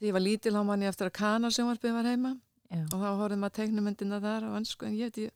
[0.00, 2.32] því ég var lítil á manni eftir að kana sjónvarpið var heima.
[2.74, 2.80] Já.
[2.90, 5.34] og þá horfðum maður teiknumyndina þar og ansku en ég veit ég,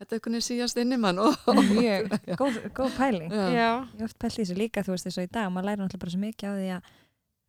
[0.00, 1.36] þetta er einhvern veginn síjast inn í mann og,
[2.40, 3.30] góð, góð pæling.
[3.30, 5.68] Já, Já, ég hef oft pælt í þessu líka þú veist þessu í dag maður
[5.68, 6.88] læri náttúrulega bara svo mikið á því að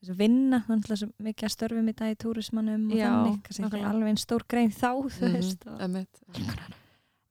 [0.02, 3.66] þessu vinna, náttúrulega svo mikið að störfum í dag í túrismannum og Já, þannig kannski
[3.68, 5.82] ekki alveg einn stór grein þá þú Mhm, veist og...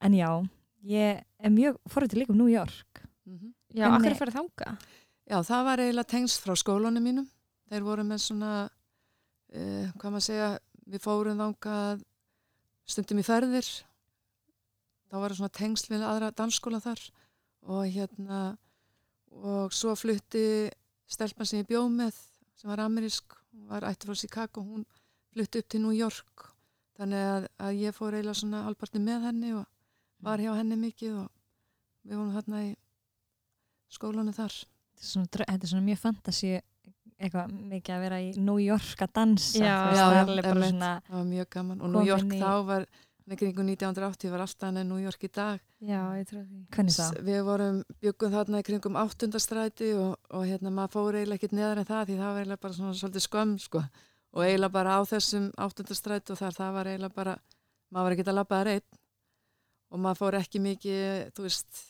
[0.06, 0.30] en já,
[0.86, 3.02] ég er mjög forrið líka um New York.
[3.26, 3.52] Mhm.
[3.74, 4.78] já, Hvernig- akkur fyrir þanga
[5.30, 7.26] já, það var eiginlega tengst frá skólanum mínum.
[7.70, 10.48] Þeir voru með svona uh, hvað maður segja
[10.90, 12.02] við fórum þangað
[12.86, 13.68] stundum í ferðir.
[15.10, 17.00] Þá var svona tengsl við aðra dansskóla þar.
[17.70, 18.56] Og hérna
[19.30, 20.70] og svo flutti
[21.10, 22.16] stelpan sem ég bjó með
[22.60, 24.84] sem var amerísk, hún var ætti frá Chicago hún
[25.32, 26.46] flutti upp til New York.
[27.00, 29.64] Þannig að, að ég fór eiginlega svona alparti með henni og
[30.26, 31.28] var hjá henni mikið og
[32.04, 32.72] við vorum þarna í
[33.90, 34.56] skólanum þar.
[35.00, 36.50] Þetta er svona, þetta er svona mjög fantasi
[37.20, 40.44] eitthvað mikið að vera í New York að dansa Já, þú veist, já, já, alveg
[40.44, 40.70] bara einmitt.
[40.74, 41.80] svona það var mjög gaman.
[41.80, 42.86] Og New York í- þá var
[43.38, 45.60] kringu 1980 var alltaf hann en New York í dag.
[45.78, 46.60] Já, ég trú því.
[46.74, 47.18] Hvernig það?
[47.28, 51.82] við vorum byggum þarna í kringum áttundastræti og, og hérna maður fór eiginlega ekkert neðar
[51.82, 53.84] en það því það var eiginlega bara svona svolítið skömm sko.
[54.34, 57.36] Og eiginlega bara á þessum áttundastræti og þar það var eiginlega bara
[57.90, 59.00] maður var ekkert að labba þar einn.
[59.90, 61.84] Og maður fór ekki mikið þú veist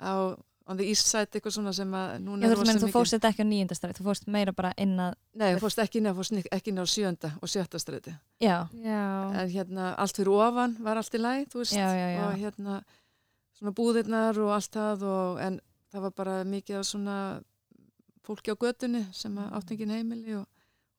[0.00, 0.14] á
[0.70, 2.86] on the east side eitthvað svona sem að núna Já, er þú, rosa meina, þú
[2.86, 5.82] mikið- fórst þetta ekki á nýjöndastræði, þú fórst meira bara inn að, Nei, þú fórst
[5.82, 8.14] ekki inn, fórst ekki inn á sjönda og sjötta stræti.
[8.40, 9.00] Já, Já,
[9.42, 12.22] en hérna allt fyrir ofan var allt í læg, þú veist Já, já, já.
[12.28, 12.80] og hérna
[13.58, 15.60] svona búðirnar og allt það og, en
[15.92, 17.16] það var bara mikið af svona
[18.22, 20.46] fólki á götunni sem að átti engin heimili og,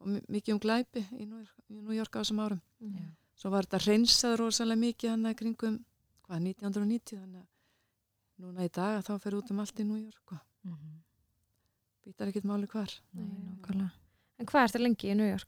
[0.02, 2.62] og mi- mikið um glæpi í York á þessum árum.
[2.82, 3.08] Já.
[3.42, 5.80] svo var þetta hreinsað rosalega mikið hann að kringum,
[6.28, 7.48] hvað, 1990 þannig að
[8.42, 11.02] núna í dag að þá fer út um allt í New York og Mhm.
[12.06, 13.90] býtar ekkert máli hvar Nei,
[14.40, 15.48] en hvað ertu lengi í New York?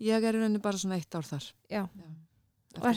[0.00, 1.88] ég er í rauninni bara svona eitt ár þar Já,
[2.74, 2.94] eftir Og er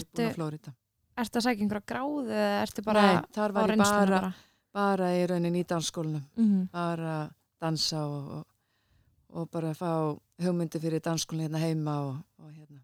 [0.57, 0.73] ertu-
[1.17, 4.33] ertu að sækja einhverja gráðu eða ertu bara Nei, þar var ég bara, bara?
[4.73, 6.69] bara í rauninni í dansskólanum Mhm.
[6.71, 7.29] bara
[7.61, 8.45] dansa og, og,
[9.29, 12.81] og bara fá hugmyndi fyrir dansskólinn hérna heima og, og hérna.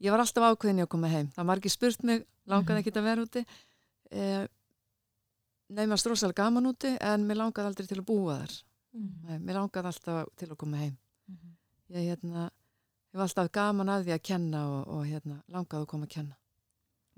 [0.00, 1.26] Ég var alltaf ákveðin í að koma heim.
[1.26, 2.78] Það var margir spurt mig langaði Mhm.
[2.78, 3.46] ekki að vera úti
[4.10, 4.46] eh,
[5.70, 8.56] nefnast rosalega gaman úti en mér langaði aldrei til að búa þar
[8.98, 10.96] Nei, mér langaði alltaf til að koma heim
[11.28, 11.50] Mhm.
[11.92, 12.50] ég hérna,
[13.12, 16.36] hef alltaf gaman að því að kenna og, og hérna, langaði að koma að kenna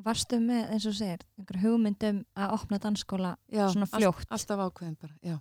[0.01, 4.27] Varstu með, eins og segir, einhver hugmyndum að opna dansskóla já, svona fljótt?
[4.31, 5.39] alltaf ákveðin bara, já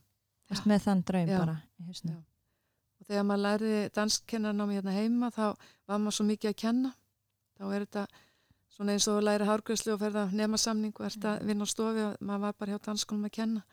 [0.50, 1.38] Varst með þann draum Já.
[1.40, 1.58] bara?
[2.04, 2.16] Já.
[3.00, 5.56] og þegar maður læriði danskennarnámi hérna heima þá
[5.88, 6.94] var maður svo mikið að kenna
[7.58, 8.08] þá er þetta
[8.80, 11.70] svona eins og að læra hárgræslu og ferða nema samning og ert að vinna á
[11.70, 13.64] stofi og maður var bara hjá dansskólum að kenna.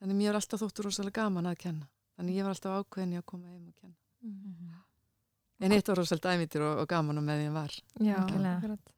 [0.00, 1.86] Þannig mér er alltaf þóttur rosalega gaman að kenna.
[2.18, 3.94] Þannig ég var alltaf ákveðin í að koma heim og kenna.
[4.26, 4.74] Mhm.
[5.60, 7.76] en eitt var rosalega dæmitir og, og gaman og með því að var.
[8.02, 8.90] Já, akkurat.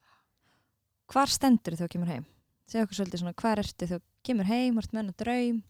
[1.13, 2.25] Hvar stendur þú kemur heim?
[2.69, 5.61] Segðu okkur svolítið svona, hvar ertu þú kemur heim, vart með hennar draum?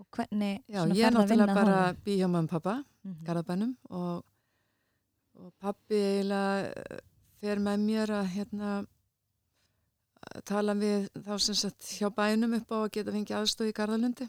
[0.00, 3.16] Og hvernig Já, ég er að náttúrulega bara að bý hjá og pappa honum?
[3.28, 4.24] Garðabænum og,
[5.36, 7.00] og pappi eiginlega
[7.40, 8.70] fer með mér að hérna
[10.30, 13.76] að tala við þá sem sett hjá bænum upp á að geta fengið aðstöð í
[13.76, 14.26] Garðalundi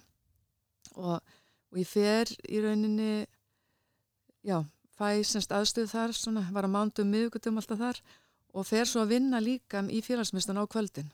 [0.95, 3.26] og, og ég fer í rauninni
[4.47, 4.62] já,
[4.97, 8.00] fæ semst aðstöð þar svona, var að mándum miðugutum alltaf þar
[8.52, 11.12] og fer svo að vinna líka í félagsmyndstan á kvöldin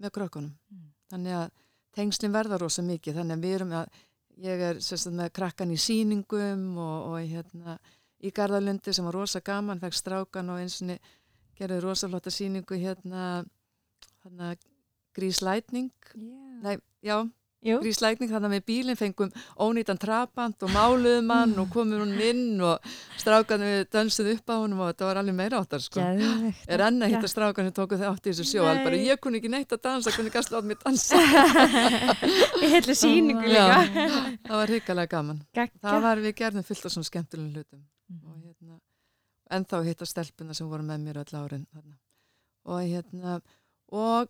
[0.00, 0.86] með krökkunum Mm.
[1.10, 1.50] þannig að
[1.98, 3.96] tengslinn verða rosa mikið þannig að við erum að
[4.40, 7.78] ég er sérstæð með krakkan í síningum og, og hérna
[8.22, 10.92] í Garðalundi sem var rosa gaman, fekk strákan og eins og
[11.60, 13.44] gerði rosa flotta síningu hérna,
[14.24, 14.54] hérna
[15.16, 16.62] gríslætning, Yeah.
[16.64, 17.18] nei, já
[17.60, 22.14] Jú, gríslætning þannig að með bílinn fengum ónýtan trapant og máluðum hann og komum hún
[22.24, 22.80] inn og
[23.20, 26.00] strákan við dönsuð upp á honum og þetta var alveg meira áttar sko.
[26.00, 29.20] Er enn að hitta strákan sem tóku þau átt í þessu sjó, alveg bara ég
[29.20, 31.20] kunni ekki neitt að dansa, kunni ekki að slátt mér dansa.
[32.64, 33.76] Í heitlu síningu líka.
[33.92, 34.08] Já,
[34.48, 35.42] það var hrikalega gaman.
[35.60, 35.82] Gekkja.
[35.84, 38.24] Það var við gerðum fullt af svona skemmtilegum hlutum Mhm.
[38.26, 38.49] og
[39.50, 41.96] hérna, ennþá hitta stelpuna sem voru með mér öll árin þarna.
[42.64, 43.40] og hérna
[43.92, 44.28] og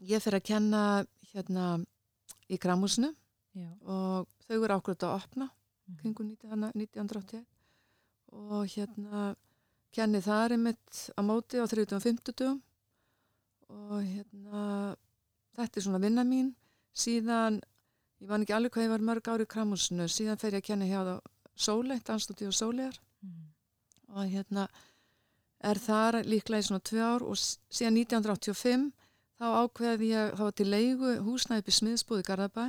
[0.00, 1.84] ég fyrir að kenna hérna
[2.50, 3.14] í Kramhúsinu
[3.82, 5.50] og þau eru ákveðt að opna
[5.88, 5.96] Mhm.
[6.00, 6.36] kringum
[6.74, 7.44] 1980
[8.32, 9.36] og hérna
[9.92, 12.60] kenni þar einmitt á móti á 30 og 50
[13.68, 14.96] og hérna
[15.56, 16.54] þetta er svona vinna mín.
[16.94, 17.60] Síðan,
[18.20, 20.64] ég man ekki alveg hvað ég var mörg ári í Kramhúsinu, síðan fer ég að
[20.64, 21.20] kenna hjá það
[21.56, 23.52] Sólei, dansstúdíu Sólegar Mhm.
[24.14, 24.66] Og hérna
[25.66, 28.90] er þar líklega í svona tvö ár og síðan 1985
[29.36, 32.66] þá ákveði ég, þá var til leigu húsnæði upp í smiðsbúði Garðabæ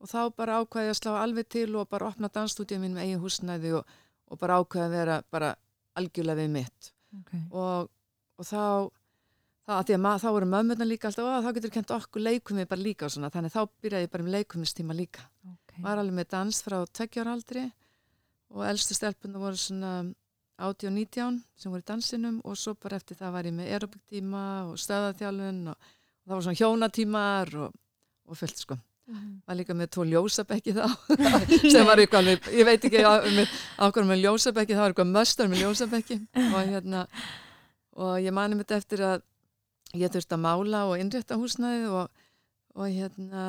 [0.00, 3.06] og þá bara ákveði ég að slá alveg til og bara opna dansstúdíu mín með
[3.06, 3.92] eigin húsnæði og,
[4.30, 5.52] og bara ákveði að vera bara
[5.98, 7.40] algjörlega við mitt Okay.
[7.50, 7.88] og,
[8.38, 8.60] og þá
[9.70, 12.84] að því að þá voru mömmurna líka alltaf og þá getur kent okkur leikumi bara
[12.84, 15.82] líka og svona, þannig þá byrjaði ég bara með leikumistíma líka Okay.
[15.82, 17.64] var alveg með dans frá tveggjaraldri
[18.54, 19.92] og elstu stelpunna voru svona
[20.60, 23.72] 80 og 19 sem voru í dansinum og svo bara eftir það var ég með
[23.74, 27.74] aerobiktíma og stöðaþjálfun og, og það var svona hjónatímar og,
[28.28, 28.78] og fullt sko.
[29.10, 30.84] Var líka með tvo ljósabekki þá
[31.72, 35.64] sem var eitthvað alveg, ég veit ekki ákveður með ljósabekki, það var eitthvað möstar með
[35.64, 37.02] ljósabekki og hérna
[37.98, 39.24] og ég mani mitt eftir að
[39.98, 42.24] ég þurfti að mála og innrétta húsnæðið og,
[42.78, 43.46] og hérna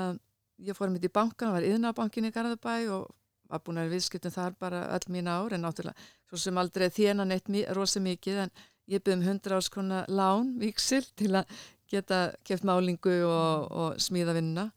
[0.66, 3.06] ég fór mitt í bankan, það var yðnabankin í Garðabæ og
[3.52, 7.28] var búin að viðskiptum þar bara öll mín ár en náttúrulega svo sem aldrei þéna
[7.28, 8.54] neitt rosa mikið en
[8.92, 11.62] ég byrðum 100 áskona lán, viksil til að
[11.92, 14.70] geta keft málingu og, og smíða vinna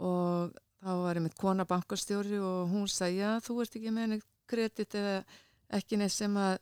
[0.00, 4.12] og þá var ég með kona bankastjóri og hún sagði að þú ert ekki með
[4.14, 5.16] neitt kredit eða
[5.78, 6.56] ekki neitt sem að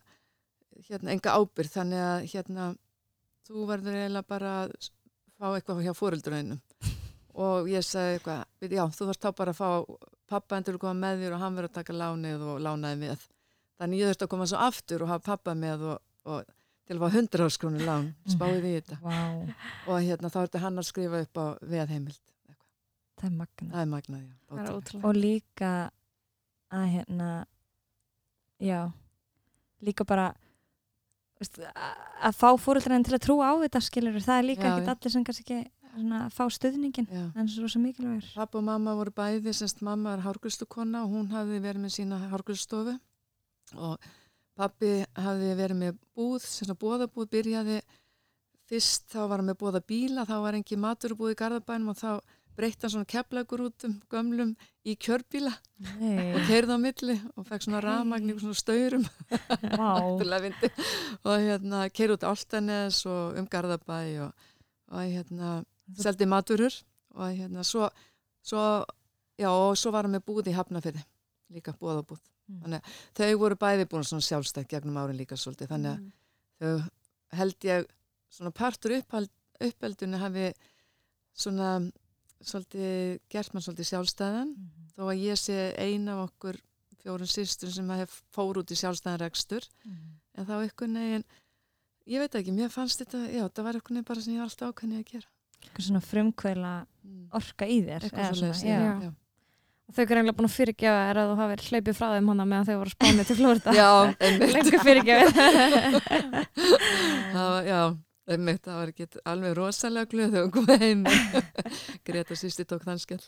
[0.87, 2.69] hérna, enga ábyrð þannig að hérna,
[3.47, 4.75] þú verður eiginlega bara að
[5.39, 6.61] fá eitthvað hjá fóruldrunum
[7.45, 9.69] og ég sagði eitthvað, já þú þarfst þá bara að fá
[10.29, 13.27] pappa endur að koma með þér og hann verður að taka lánið og lánaði með.
[13.79, 16.49] Þannig ég þurfti að koma svo aftur og hafa pappa með og, og
[16.89, 18.09] til að fá 100 áskrónu lán.
[18.33, 18.99] Spáði við þetta.
[19.03, 19.19] Vá,
[19.89, 22.19] og hérna þá ertu hann að skrifa upp á veðheimild
[23.19, 23.69] það er magna.
[23.73, 25.01] það er magnað, já, Það er.
[25.03, 25.71] Og líka
[26.69, 27.29] að hérna,
[28.61, 28.79] já,
[29.85, 30.29] líka bara
[31.39, 35.13] að fá fóröldræðin til að trúa á þetta skilur, það er líka Já, ekkert allir
[35.13, 35.59] sem kannski ekki
[35.93, 37.25] svona, fá stuðningin, Já.
[37.35, 38.31] en svo svo mikilvægur.
[38.35, 42.19] Pappa og mamma voru bæði, semst mamma er hárgustukonna og hún hafði verið með sína
[42.31, 42.97] hárgustofu
[43.77, 44.09] og
[44.59, 47.79] pappi hafði verið með búð, semst að bóðabúð byrjaði
[48.69, 52.11] fyrst þá var hann með bóða bíla, þá var engi maturubúð í Garðabænum og þá
[52.59, 54.51] breytti hann svona keflagur út um gömlum
[54.83, 55.53] í kjörbíla.
[55.79, 59.05] Og Nei, keirði á milli og fekk svona rafmagn í svona staurum.
[61.23, 64.47] Og hérna keirði út Áltanes og um Garðabæ og,
[64.91, 65.53] og hérna
[65.97, 66.73] seldi maturur
[67.15, 67.89] og hérna svo,
[68.43, 68.85] svo
[69.39, 71.03] já og svo var hann með búð í Hafnafyrði
[71.49, 72.61] líka búðabúð Mm.
[72.63, 76.89] þannig að þau voru bæði búin svona sjálfstætt gegnum árin líka svolítið þannig að þau
[77.37, 77.85] held ég
[78.33, 79.13] svona partur upp
[79.61, 80.47] uppeldunni hafi
[81.37, 81.67] svona
[82.41, 84.55] svolítið, gert mann svolítið sjálfstæðan.
[84.55, 84.87] Mhm.
[84.97, 86.57] þó að ég sé eina af okkur
[87.03, 89.63] fjórun sýstur sem hef fór út í sjálfstæðan rekstur.
[90.35, 91.25] En þá einhvern veginn
[92.07, 94.73] ég veit ekki, mér fannst þetta já, það var veginn bara sem ég var alltaf
[94.73, 95.27] ákveðni að gera
[95.63, 97.23] Eitthvað svona frumkvæla mm.
[97.39, 98.81] orka í þér eitthvað eða svo svona, já.
[99.05, 99.11] já.
[99.89, 102.67] þau er eiginlega búin að fyrirgefa þér að þú hafið hlaupið frá þeim hana meðan
[102.69, 103.39] þau voru að spána til
[104.25, 105.29] einmitt Lengur fyrirgefið.
[107.69, 107.81] já,
[108.29, 111.01] einmitt, það var ekki alveg rosalega glöð þegar hún kom heim
[112.07, 113.23] Greta sýsti tók þann skell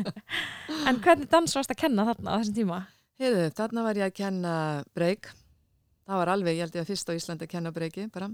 [0.88, 2.84] en hvernig dans varst að kenna þarna á þessum tíma?
[3.16, 4.54] Heyrðu, þarna var ég að kenna
[4.92, 5.30] breyk.
[6.04, 8.28] Það var alveg, ég held ég að fyrst á Íslandi að kenna breyki bara.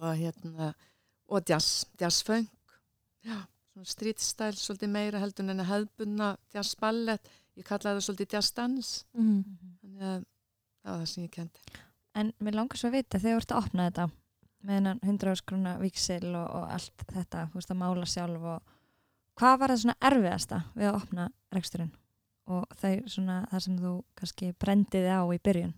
[0.00, 0.70] Og hérna,
[1.28, 1.86] og jazz,
[3.86, 7.28] street style, svolítið meira heldur en að hefðbunna jazzballet.
[7.58, 8.92] Ég kallaði það svolítið jazzdans.
[9.18, 9.42] Mm.
[9.82, 11.76] Þannig að það var það sem ég kendi.
[12.18, 14.08] En mér langar svo að vita þegar þú ert að opna þetta
[14.58, 18.76] með hennan 100 áskrona víksil og, og allt þetta, þú veist að mála sjálf og
[19.38, 21.92] hvað var það svona erfiðasta við að opna reksturinn
[22.48, 25.74] og þeir svona það sem þú kannski brendiði á í byrjun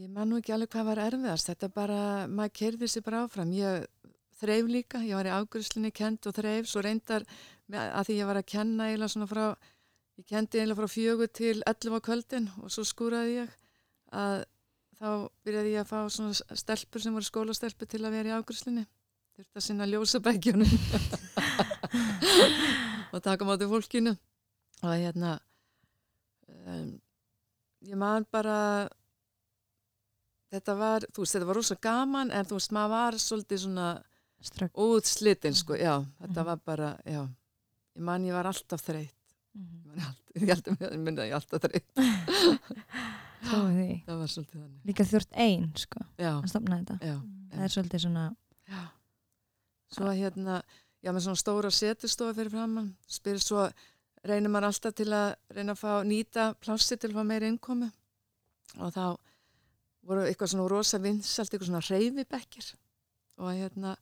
[0.00, 1.50] Ég man nú ekki alveg hvað var erfiðast.
[1.50, 3.50] Þetta bara, maður kerði sér bara áfram.
[3.52, 3.82] Ég
[4.40, 7.26] þreif líka, ég var í águrslunni kent og þreif, svo reyndar
[7.70, 9.42] að því ég var að kenna eiginlega svona frá,
[10.16, 13.52] ég kendi eiginlega frá fjögur til 11 á kvöldin og svo skúraði ég
[14.16, 14.38] að
[14.96, 15.10] þá
[15.44, 18.86] byrjaði ég að fá svona stelpur sem voru skólastelpur til að vera í águrslunni.
[19.36, 20.72] Þurfti að sinna ljósabækjunum
[23.12, 24.16] og taka mátu fólkinu.
[24.80, 25.36] Og hérna,
[26.48, 26.96] um,
[27.84, 28.88] ég man bara
[30.52, 33.88] þetta var, þú veist, þetta var rosa gaman en þú veist, maður var svolítið svona
[34.74, 35.98] útslitinn, sko, já.
[36.22, 36.44] Þetta Mhm.
[36.46, 37.28] var bara, já.
[37.96, 39.14] Ég man ég var alltaf þreytt.
[39.54, 41.90] Ég man ég ég held að mér minna ég alltaf þreytt.
[43.40, 44.80] Það var svolítið þannig.
[44.84, 46.96] Líka þú ert ein sko já, að stopna þetta.
[47.08, 47.14] Já,
[47.50, 48.24] Það er svolítið svona
[48.70, 48.82] já.
[49.90, 50.58] Svo hérna,
[51.02, 53.64] já með svona stóra setustofa fyrir framann, spyrir svo
[54.28, 57.88] reynir maður alltaf til að reyna að fá nýta plássi til að fá meira innkomu.
[58.78, 59.16] Og þá
[60.10, 62.72] voru eitthvað svona rosa vinsalt, eitthvað svona reyfibekkir
[63.40, 63.96] og hérna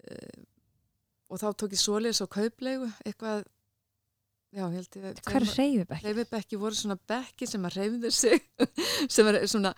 [0.00, 0.18] e,
[1.30, 3.42] og þá tók ég svoleiðis á kauplegu eitthvað
[4.54, 6.06] já, held ég Hver er reyfibekk?
[6.06, 8.46] reyfibekki voru svona bekki sem að reyfðu sig
[9.14, 9.74] sem er svona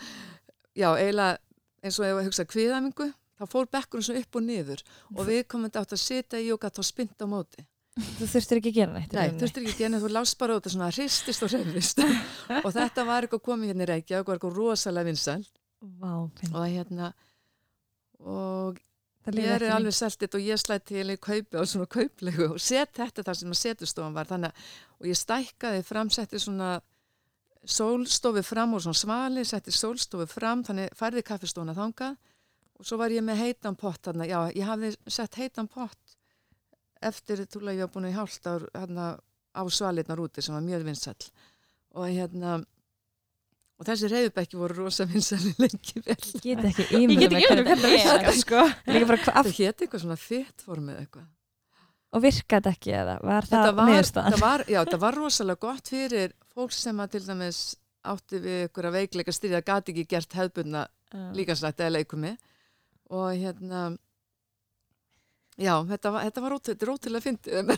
[0.76, 1.40] já, eiginlega
[1.82, 3.10] eins og ef að hugsa kviðamingu
[3.42, 4.82] þá fór bekkurinn svo upp og niður
[5.16, 8.26] og við komum þetta átt að sitja í og gætt á spint á móti Þú
[8.32, 9.40] þurftir ekki að gera neitt Nei, rauninni.
[9.42, 11.98] þurftir ekki að gera, þú lást bara út og svona hristist og hreyfist
[12.64, 15.42] og þetta var eitthvað komið hérna í Reykjavík og var eitthvað rosalega vinsæl
[16.00, 17.10] Vá, og hérna
[18.22, 18.80] og
[19.30, 22.94] ég er alveg seltið og ég slætt til í kaupi á svona kauplegu og set
[22.96, 24.30] þetta þar sem að setustofan var.
[24.30, 26.72] Þannig að og ég stækkaði fram, setti svona
[27.62, 32.18] sólstofi fram og svona svali, setti sólstofi fram þannig færði kaffistofuna þangað.
[32.78, 36.16] Og svo var ég með heitan pott þarna, já, ég hafði sett heitan pott
[37.08, 39.14] eftir túlega ég var búin í hálft ár hérna,
[39.52, 41.26] á svalirnar úti sem var mjög vinsall
[41.92, 42.60] og hérna
[43.82, 46.16] og þessi reyðubekki voru rosa vinsall lengi vel.
[46.46, 48.64] Ég get ekki hvernig það virkar, sko.
[48.86, 51.28] Líka bara hvað, það hétt eitthvað svona fittformið eitthvað.
[52.12, 53.18] Og virka þetta ekki eða?
[53.24, 54.34] Var þetta það var, niðurstaðan?
[54.34, 57.60] þetta var, já, þetta var rosalega gott fyrir fólk sem að til dæmis
[58.12, 60.86] átti við ykkur að veikleika styrja gati ekki gert hefðbundna
[61.36, 62.32] líkanslætt eða leikumi
[63.12, 63.82] og hérna
[65.60, 67.72] já, þetta var, þetta var er ótrúlega fyndið.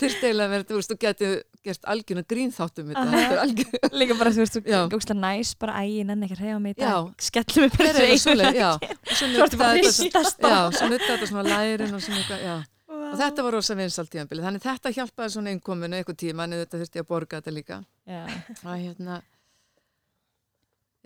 [0.00, 1.30] Eiginlega að vera, þú veist, þú geti
[1.66, 6.28] gert algjörna grínþáttum þetta, er Líka bara, þú veist, þú gúslega næs bara ægi, nenni
[6.28, 7.10] ekki að reyða mig í dag.
[7.26, 8.70] Skellum við bara er það einu já.
[9.12, 12.56] Svo ertu bara hristast já, svo nutta þetta svona lærin og svona eitthvað, já.
[12.90, 16.80] Og þetta var rosa vinsalt tíðanbili, þannig þetta hjálpaði svona innkominu eitthvað tíma, en þetta
[16.80, 17.82] þurfti að borga þetta líka.
[18.08, 18.22] Já.
[18.64, 19.20] og hérna.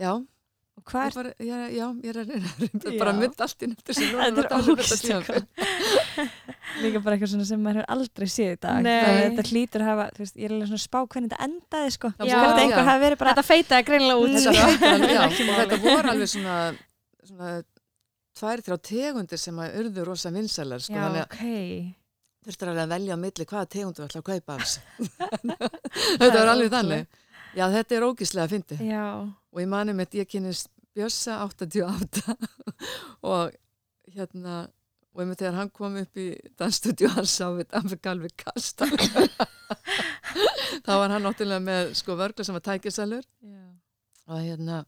[0.00, 0.10] Já,
[0.90, 2.50] hvað er er- já, ég er að reyna
[2.84, 5.40] að bara mynda allt inn eftir sem Þetta er ógeðslega
[6.82, 8.88] líka bara eitthvað svona sem maður hefur aldrei séð í dag.
[8.90, 11.48] Að þetta hlýtur að hafa, þú veist, ég er alveg svona að spá hvernig þetta
[11.48, 12.10] endaði sko.
[12.18, 14.66] Þetta feitaði greinilega út, þetta, sko.
[14.84, 16.56] þetta, þetta voru alveg svona,
[17.30, 17.52] svona
[18.40, 21.36] tvær, þrjá tegundir sem að urðu rosa vinsælar sko, Já, þannig að
[22.68, 24.80] alveg að velja á milli hvaða tegundu ætla að kaupa þessu.
[26.20, 27.20] Þetta var alveg þannig.
[27.54, 29.04] Já, þetta er ógíslega að fyndi Já.
[29.22, 32.34] og ég mani með ég kynist Bjössa 88
[33.34, 33.54] og
[34.14, 34.64] hérna
[35.14, 36.26] og einmitt þegar hann kom upp í
[36.58, 38.88] dansstudio hann sá við hann fyrir alveg kasta.
[40.84, 43.26] Þá var hann náttúrulega með sko vörgla sem var tækisalur
[44.24, 44.82] og hérna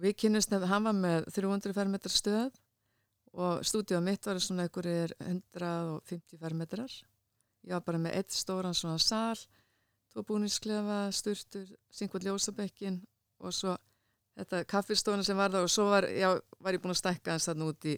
[0.00, 2.60] við kynnist nefn, hann var með 300 fermetrar stöð
[3.34, 6.94] og stúdíu mitt var svona einhverjir 150 fermetrar.
[7.66, 9.38] Ég var bara með eitt stóran svona sal
[10.14, 13.00] tvo búninsklefa, sturtur, syngvað ljósabekkin
[13.42, 13.74] og svo
[14.38, 17.46] þetta kaffistofuna sem var það og svo var, já, var ég búin að stækka hans
[17.48, 17.94] þarna út, í,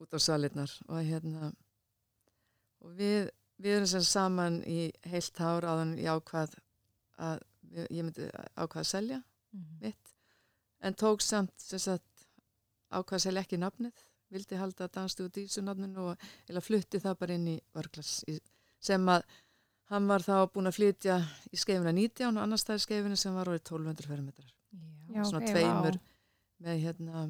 [0.00, 1.50] út á salitnar og hérna
[2.84, 3.28] og við,
[3.58, 6.54] við erum sem saman í heilt ár áðan ég ákvað
[7.18, 7.42] að
[7.90, 9.78] ég myndi ákvað að selja Mhm.
[9.80, 10.10] mitt
[10.84, 12.26] en tók samt sem sagt
[12.92, 17.16] ákvað að selja ekki nafnið vildi halda danstu og dísu nafninu og eða flutti það
[17.18, 18.34] bara inn í Örglas í,
[18.78, 19.22] sem að
[19.88, 21.16] hann var þá búin að flytja
[21.48, 24.52] í skeifina 19 og annar staði skeifinu sem var orðið 1200 fermetrar
[25.18, 26.04] Já, svona ok, tveimur vá.
[26.66, 27.24] með hérna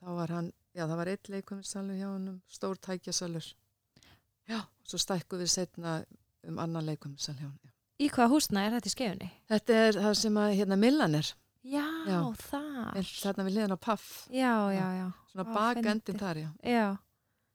[0.00, 3.46] þá var hann, já það var eitt leikuminsalur hjá hann stór tækjasalur
[4.50, 5.94] já, og svo stækku við setna
[6.48, 7.70] um annan leikuminsal hjá hann já.
[8.04, 9.30] Í hvaða húsna er þetta í skefunni?
[9.52, 11.32] þetta er það sem að hérna Millan er
[11.64, 12.18] Já, Já.
[12.44, 12.98] það.
[13.22, 15.06] þarna við liðan á Paff Já, já, já.
[15.32, 16.88] svona bakendin þar já Já,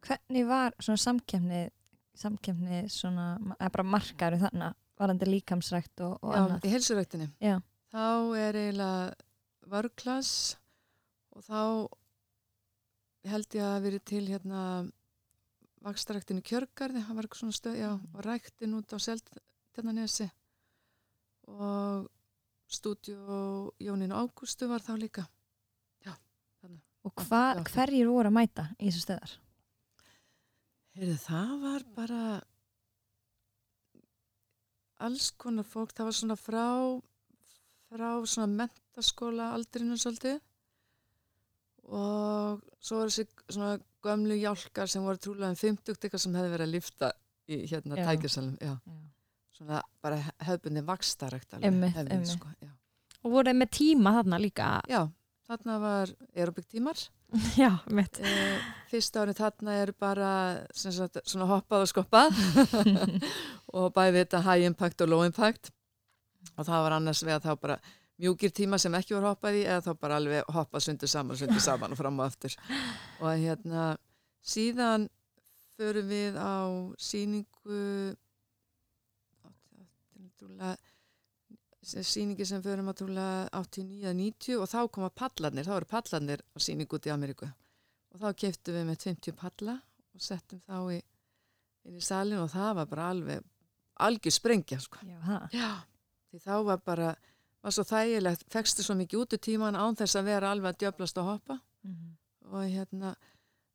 [0.07, 1.59] Hvernig var svona samkefni
[2.19, 3.27] samkefni svona,
[3.59, 6.65] eða bara markaður þarna, varandi líkamsrækt og, og Já, annað?
[6.65, 7.27] í heilsuræktinni.
[7.43, 7.53] Já.
[7.89, 8.05] Þá
[8.37, 9.15] er eiginlega
[9.69, 10.33] vörklass
[11.33, 11.61] og þá
[13.29, 14.61] held ég að verið til hérna
[15.85, 20.29] vakstaræktin í kjörgarði, það var eitthvað svona stöð, já, og ræktin út á Seltjarnanesi
[21.49, 22.09] og
[22.69, 25.25] stúdíu Jónín Ágústu var þá líka.
[27.07, 27.63] Og hva, Já.
[27.71, 29.35] hverjir voru að mæta í þessu stöðar?
[30.97, 32.23] Heyrðu, það var bara
[35.07, 36.65] alls konar fólk, það var svona frá
[37.89, 40.39] frá svona mentaskóla aldrinu svolítið.
[41.89, 46.51] Og svo var þessi svona gömlu hjálkar sem voru trúlega um 50 eitthvað sem hefði
[46.53, 47.11] verið að lifta
[47.49, 48.57] í hérna tækjarsalum,
[49.57, 51.57] svona bara hefðbunni vakstarækt
[52.29, 52.51] sko,
[53.23, 54.67] og voruð með tíma þarna líka.
[54.87, 55.01] já,
[55.49, 57.09] þarna var aerobik tímar
[57.61, 58.17] Já, mitt.
[58.25, 60.29] Eh, Fyrsta árið þarna er bara
[60.73, 62.39] sagt, svona hoppað og skoppað.
[63.77, 65.69] Og bæði þetta high impact og low impact
[66.55, 67.79] og það var annars við að þá bara
[68.19, 71.63] mjúkir tíma sem ekki var hoppað í eða þá bara alveg hoppað sundur saman, sundur
[71.63, 72.55] saman og fram og aftur
[73.23, 73.85] og hérna
[74.43, 75.07] síðan
[75.79, 76.59] förum við á
[76.99, 77.83] síningu
[81.89, 86.99] síningi sem förum að trúlega 89-90 og þá koma pallarnir, þá eru pallarnir á síningu
[86.99, 89.77] út í Ameríku og þá keftum við með 50 palla
[90.15, 90.99] og settum þá í,
[91.87, 93.47] inn í salin og það var bara alveg
[93.99, 95.01] algjör sprengja sko.
[95.03, 95.39] Já, ha.
[95.53, 95.71] Já,
[96.31, 97.15] því þá var bara
[97.63, 100.79] var svo þægilegt, fekstu svo mikið út í tíman án þess að vera alveg að
[100.85, 102.15] djöblast og hoppa Mhm.
[102.51, 103.15] og hérna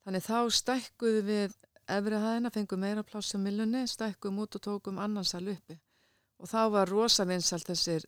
[0.07, 1.55] þannig þá stækkuðu við
[1.89, 5.79] efri hæðina, fengum meira pláss á millunni, stækkum út og tókum annarsal uppi
[6.41, 8.05] og þá var rosa vinsalt þessir,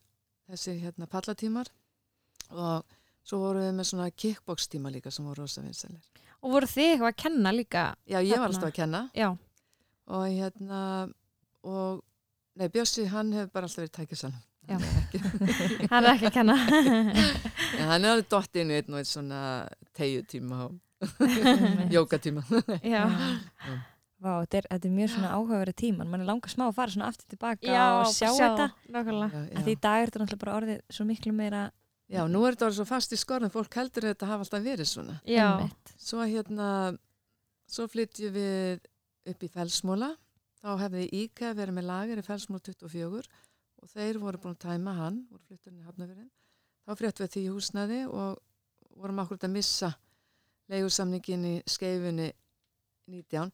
[0.50, 1.66] þessir hérna pallatímar
[2.50, 2.84] og
[3.24, 6.00] svo vorum við með svona kickbox tíma líka sem voru rosa vinsalir.
[6.42, 7.96] Og voru þið eitthvað að kenna líka?
[8.06, 9.30] Já, ég var alltaf að kenna Já.
[10.06, 11.12] og hérna
[11.64, 12.02] og
[12.56, 14.38] nei, Bjössi hann hefur bara alltaf verið tækjasalum.
[14.66, 14.78] Já.
[14.82, 15.20] Ekki,
[15.92, 16.56] Hann er ekki að kenna.
[16.66, 19.40] en hann er alveg dott inn í einn og einn svona
[19.94, 20.74] tegju tíma og
[21.94, 22.42] jókatíma.
[22.82, 23.04] Já.
[24.16, 26.92] Vá, þetta er, þetta er mjög svona áhugaverið tíman mann er langar smá að fara
[26.94, 29.42] svona aftur tilbaka Já, og sjá, þetta Nákvæmlega.
[29.52, 31.64] Já, því í dag er þetta náttúrulega bara orðið svo miklu meira
[32.08, 34.62] Já, nú er þetta orðið svo fast í skorðum, fólk heldur að þetta hafa alltaf
[34.64, 35.16] verið svona.
[35.28, 35.48] Já.
[36.00, 36.68] Svo hérna,
[37.68, 38.84] svo flyttjum við
[39.34, 40.12] upp í Fellsmóla,
[40.66, 43.22] þá hefði IKEA verið með lager í Fellsmóla 24
[43.76, 46.32] og þeir voru búin að tæma hann, voru flytturinn í Hafnafjörðin.
[46.86, 48.42] Þá fréttum við því húsnaði og
[48.96, 49.92] vorum akkurat að missa
[50.72, 52.28] leigursamningin í skeifunni
[53.12, 53.52] 19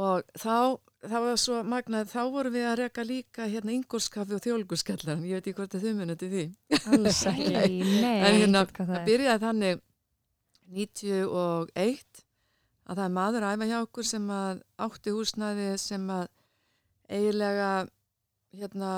[0.00, 4.42] og þá, það var svo magnað, þá vorum við að reka líka hérna yngurskafi og
[4.44, 6.44] þjólgurskallaran, ég veit ekki hvort að þau munið til því.
[6.94, 8.18] alls ekki Nei, nei.
[8.28, 8.64] En hérna,
[9.08, 9.82] byrjaði þannig
[10.70, 12.26] 91
[12.90, 16.24] að það er maður að æfa hjá okkur sem að átti húsnaði sem að
[17.10, 17.70] eiginlega
[18.56, 18.92] hérna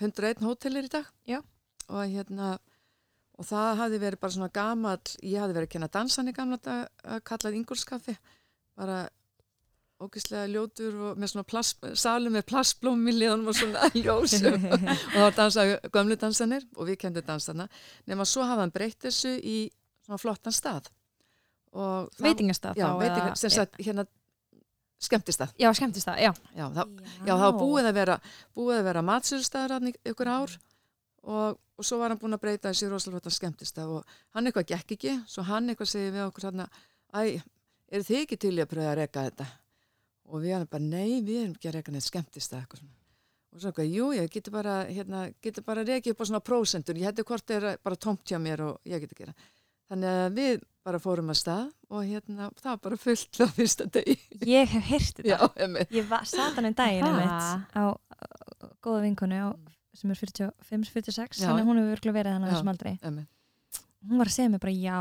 [0.00, 1.06] 101 hótelir í dag.
[1.28, 1.42] Já.
[1.88, 2.56] og hérna
[3.38, 6.58] og það hafði verið bara svona gamall ég hafði verið að kenna dansan í gamla
[6.60, 8.16] dag að kallað yngurskaffi
[8.78, 8.98] bara
[9.98, 14.66] ógislega ljótur og með svona plast, salu með plastblóm í liðanum og svona ljósum.
[14.68, 15.64] Og það var dansa
[15.94, 17.66] gömlu dansanir og við kendum dansana
[18.06, 19.58] nema svo hafa hann breytt þessu í
[20.06, 20.90] svona flottan stað
[22.18, 24.06] Veitingastað þá, veitinga, sem sagt hérna
[25.02, 25.52] skemmtistað.
[25.60, 26.32] Já, skemmtist það, já.
[26.56, 26.96] já, það,
[27.26, 28.18] já, var búið að vera
[28.58, 30.56] að vera matsölustæður hann ykkur ár
[31.22, 34.96] og, og svo var hann búin að breyta þessi rosalega skemmtistað og hann eitthvað gekk
[34.96, 37.38] ekki svo hann eitthvað segir við okkur hann æ,
[37.92, 39.48] eru þið ekki til að pröfa að reka þetta?
[40.28, 42.96] Og við erum bara, nei, við erum ekki að reka neitt skemmtistað eitthvað svona.
[43.48, 46.98] Og svo eitthvað, jú, ég geti bara hérna, geti bara rekið upp á svona prósentur
[47.00, 49.32] ég hætti hvort er bara tómt hjá mér og ég geti gera
[49.88, 53.86] þannig að við bara fórum að stað og hérna, það var bara fullt á fyrsta
[53.92, 54.16] degi
[54.48, 57.18] ég hef heyrt þetta já, emmi ég var satan um daginn
[57.76, 57.84] á
[58.84, 59.48] góða vinkonu á,
[59.96, 61.48] sem er 45-46 Já.
[61.48, 62.54] þannig að hún hefur virkulega verið þannig Já.
[62.54, 63.24] þessum aldrei emmi.
[64.08, 64.98] hún var að segja mér bara já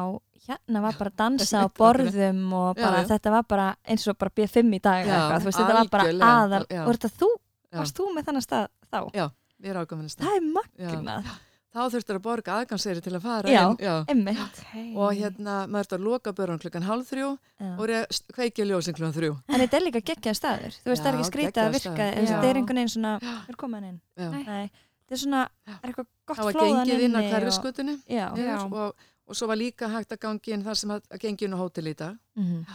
[0.48, 3.10] hérna var bara að dansa á borðum og bara Já, já.
[3.14, 5.80] þetta var bara eins og bara B5 í dag eða Já, eitthvað, þú veist, þetta
[5.80, 6.84] var bara aðal Já.
[6.84, 7.80] og þetta þú, Já.
[7.82, 9.02] varst þú með þannig stað þá?
[9.58, 11.30] Við erum ágæminn Það er magnað,
[11.78, 13.60] Þá þurftur að borga aðgangseyri til að fara Já.
[13.70, 13.76] inn.
[13.86, 13.94] Já.
[14.10, 14.86] emmitt okay.
[14.98, 17.28] Og hérna, maður þurftur að loka börun klukkan hálf þrjú
[17.78, 19.36] og re- kveikja ljósin klukkan þrjú.
[19.48, 22.08] En þetta er líka geggjaði staður, þú veist, það er Já, ekki skrítið að virka,
[22.08, 22.30] en Já.
[22.32, 23.14] þetta er einhvern veginn svona,
[23.54, 24.00] er komað inn?
[24.18, 24.30] Já.
[24.34, 24.44] Nei.
[24.48, 24.72] Nei,
[25.06, 25.76] þetta er svona, Já.
[25.84, 28.56] er eitthvað gott Það var flóðan gengið inn á og- hverfiskutunni Já, Já.
[28.66, 31.54] og, og svo var líka hægt að gangi inn þar sem að, að gengi inn
[31.54, 32.18] á hótel í dag.
[32.36, 32.66] Mhm.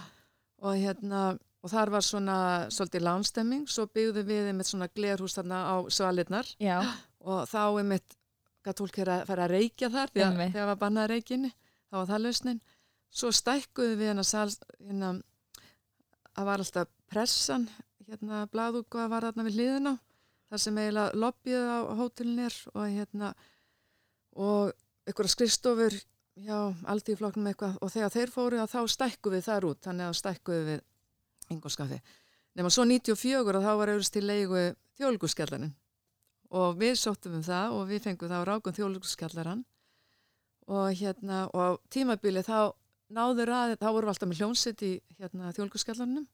[0.62, 2.36] og hérna og þar var svona
[2.70, 6.78] svolítið lánstemming svo byggðum við einmitt svona glerhús þarna á svalirnar já,
[7.22, 8.14] og þá einmitt
[8.62, 10.54] gætt fólk að fara að reykja þar að Einmitt.
[10.54, 12.60] þegar var bannað reykinni þá var það lausnin.
[13.12, 14.48] Svo stækkuðu við hérna sal
[14.78, 15.12] hérna
[16.32, 17.66] að var alltaf pressan
[18.08, 19.96] hérna blaðúka var þarna við hliðina
[20.52, 23.34] þar sem eiginlega lobbyið á hótelin er og hérna
[24.32, 24.72] og
[25.06, 25.96] einhverja skrifstofur
[26.40, 26.58] já,
[26.88, 30.08] allt í flokknum eitthvað og þegar þeir fóru að þá stækkuðu við þar út þannig
[30.08, 30.82] að stækkuðu við
[31.52, 32.00] yngolskafi
[32.58, 34.64] nema svo 94 og þá var auðvist til leigu
[35.00, 35.74] þjóðlugurskjallarinn
[36.52, 39.64] og við sóttum um það og við fengum þá rákum þjóðlugurskjallarann
[40.72, 42.72] og hérna og á tímabili þá
[43.12, 46.26] náður að, þá vorum við alltaf með hljónsitt í hérna þjóðlugurskjallarnum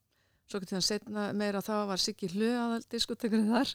[0.48, 3.74] svo getur það setna meira þá var Siggi Hlu aðal diskotekurinn þar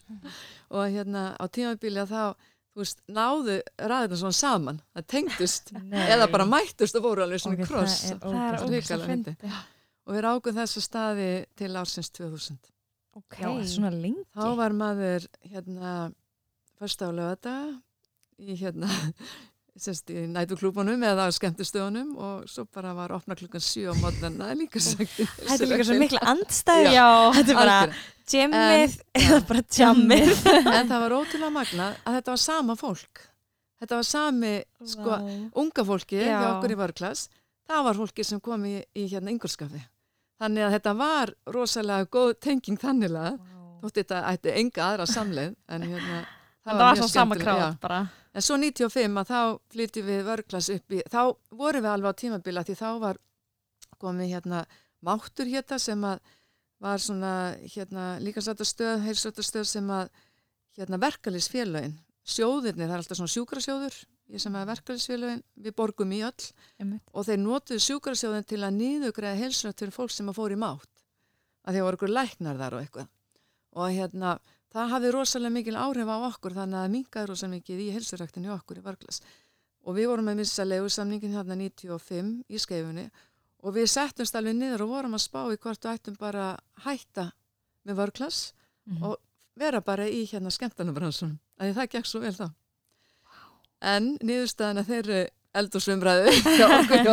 [0.74, 2.34] og hérna á tímabili þá
[2.74, 4.80] þú veist, náðu ræðina svona saman.
[4.96, 5.68] Það tengdust,
[6.14, 8.00] eða bara mættust og voru alveg svona Ok, kross.
[8.10, 8.24] það
[9.38, 9.60] það
[10.04, 12.58] og við rákum þessa staði til ársins 2000
[13.38, 14.24] Já, svona lengi.
[14.34, 15.92] þá var maður hérna
[16.80, 17.56] fyrst á lögata
[18.38, 18.88] í hérna
[19.84, 24.52] sérst í nætuklúpunum eða á skemmtistöðunum og svo bara var opna klukkan 7 á mótnana
[24.54, 26.90] líka sagt Þetta er líka svo mikla andstæð.
[27.38, 27.78] Þetta er bara
[28.30, 30.34] jammið eða bara jammið.
[30.78, 33.24] en það var ótrúlega magna að þetta var sama fólk.
[33.82, 34.52] Þetta var sami
[34.88, 35.16] sko,
[35.60, 36.38] unga fólki Já.
[36.38, 37.26] hjá okkur í varklass
[37.68, 39.82] það var fólki sem kom í, í hérna yngurskafi.
[40.40, 43.34] Þannig að þetta var rosalega góð tenging þannilega
[43.82, 46.22] þótt þetta ætti enga aðra samleið en hérna
[46.64, 48.04] það var svo sama kráð bara
[48.34, 49.40] En svo 95 að þá
[49.70, 51.20] flytjum við vörglas upp í, þá
[51.54, 53.20] vorum við alveg á tímabila því þá var
[54.02, 54.64] komið hérna
[55.06, 56.32] máttur hérna sem að
[56.82, 60.10] var svona hérna líkansrættastöð, heilsrættastöð sem að
[60.76, 61.94] hérna verkalisfélögin,
[62.26, 64.00] sjóðirni, það er alltaf svona sjúkrasjóður,
[64.34, 66.48] ég sem að verkalisfélögin, við borgum í öll
[66.82, 67.04] Einmitt.
[67.12, 70.90] og þeir notuðu sjúkrasjóðin til að nýðugræða heilsrætt fyrir fólk sem að fór í mátt,
[71.64, 73.10] að að voru ykkur læknar þar og eitthvað.
[73.74, 74.36] Og hérna,
[74.74, 78.80] það hafði rosalega mikil áhrif á okkur þannig að minkaði rosalega mikið í helsuræktinu okkur
[78.80, 79.20] í Varglas.
[79.84, 83.06] Og við vorum með missa legusamningin hérna 95 í skeifunni
[83.64, 86.50] og við settumst alveg niður og vorum að spá í hvort við ættum bara
[86.84, 87.30] hætta
[87.86, 88.52] með Varglas
[88.86, 89.02] Mhm.
[89.04, 89.16] og
[89.56, 92.50] vera bara í hérna skemmtarnabransun að það gekk svo vel þá.
[93.80, 95.20] En niðurstaðan að þeirri
[95.54, 96.32] eldursumræðu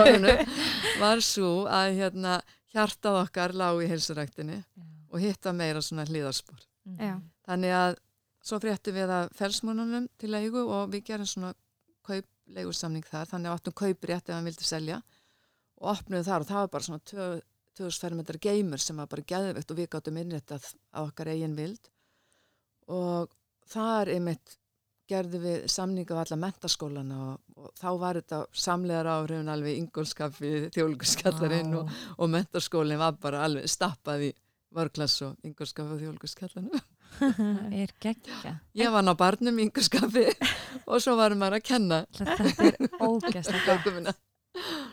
[1.02, 2.40] var svo að hérna
[2.74, 4.58] hjartað okkar lág í helsuræktinni
[5.12, 6.60] og hitta meira svona hlýðarspor
[7.00, 7.20] Já.
[7.48, 7.96] Þannig að
[8.46, 11.54] svo fréttum við að felsmónunum til leigu og við gerum svona
[12.08, 15.02] kaupleigusamning þar, þannig að áttum kauprétt ef hann vildi selja
[15.82, 19.74] og opnuðu þar og það var bara svona 2000 fermetrar geymur sem var bara geðveikt
[19.74, 21.92] og við gáttum innréttað á okkar eigin vild.
[22.92, 23.32] Og
[23.72, 24.58] þar einmitt
[25.12, 30.54] gerðum við samninga af alla mentaskólana og, og þá var þetta samlegar áhrifin alveg ingólskaffi,
[30.76, 34.32] þjólkuskjallarinn og, og mentaskólinn var bara alveg stappað í
[34.72, 36.91] vörklass og ingólskaffi og þjólkuskjallarinn.
[37.20, 38.54] Það er geggja.
[38.80, 40.24] Ég var ná barnum í yngarskapi
[40.92, 44.16] og svo varum maður að kenna Þetta er ógæslega gott.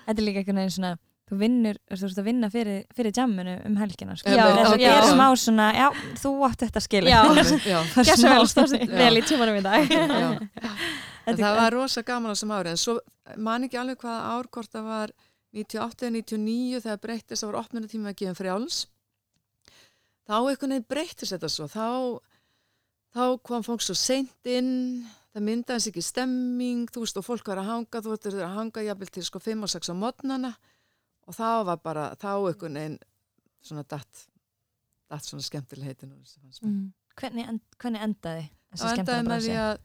[0.07, 0.91] Þetta er líka einhvern veginn svona,
[1.29, 4.17] þú vinnur, þú ert að vinna fyrir, fyrir jamminu um helgina.
[4.19, 4.31] Sko.
[4.33, 5.09] Já, Þetta ok, er já.
[5.13, 5.89] smá svona, já,
[6.23, 7.17] þú átt þetta skilja.
[7.19, 7.23] Já.
[7.73, 10.29] Já, er smá vel, svona- vel í tímanum í dag já.
[11.29, 12.95] Það var rosa gaman á þessum ári en svo
[13.37, 15.11] man ekki alveg hvaða ár hvort það var
[15.53, 18.79] 98 eða 99 þegar breyttist það var opnunatíma að gefa frjáls
[20.29, 21.69] þá einhvern veginn breyttist þetta svo.
[21.73, 21.89] Þá,
[23.17, 25.07] þá kom fólk svo seint inn
[25.39, 28.57] það myndaði sig ekki stemming þú veist og fólk var að hanga þú veist að
[28.57, 30.53] hanga jafnvel til sko 5 og 6 á modnana
[31.29, 32.99] og þá var bara þá einhvern veginn
[33.65, 34.25] svona datt
[35.09, 36.17] datt svona skemmtileg heitin
[36.63, 36.93] Mm.
[37.19, 39.79] Hvernig, end, hvernig endaði þessi og endaði með því að,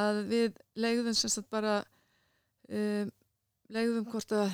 [0.00, 1.76] að við leigðum sem sagt bara
[2.70, 3.12] um,
[3.74, 4.52] leigðum hvort að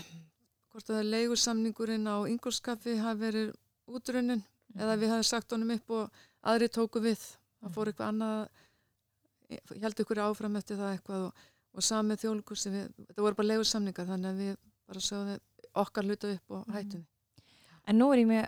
[0.72, 3.50] hvort að leigursamningurinn á yngurskafi hafi verið
[3.92, 4.44] útrunnin
[4.78, 7.20] eða við hafum sagt honum upp og aðri tóku við
[7.62, 8.48] það fór eitthvað annað
[9.82, 14.08] held ykkur áfram eftir það eitthvað og, og samið þjólukursi við, þetta voru bara leigursamningar
[14.08, 14.54] þannig að við
[14.88, 15.40] bara sögðum
[15.82, 17.04] okkar hluta upp og hættum.
[17.88, 18.46] En nú er ég með,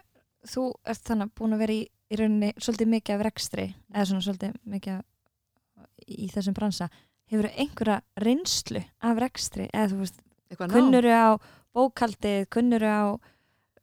[0.49, 4.27] þú ert þannig búin að vera í, í rauninni svolítið mikið af rekstri, eða svona
[4.27, 6.91] svolítið mikið í þessum bransa.
[7.33, 9.69] Hefur einhverja reynslu af rekstri?
[9.73, 10.21] Eða þú veist,
[10.61, 11.29] kunnuru á
[11.75, 13.05] bókaldið, kunnuru á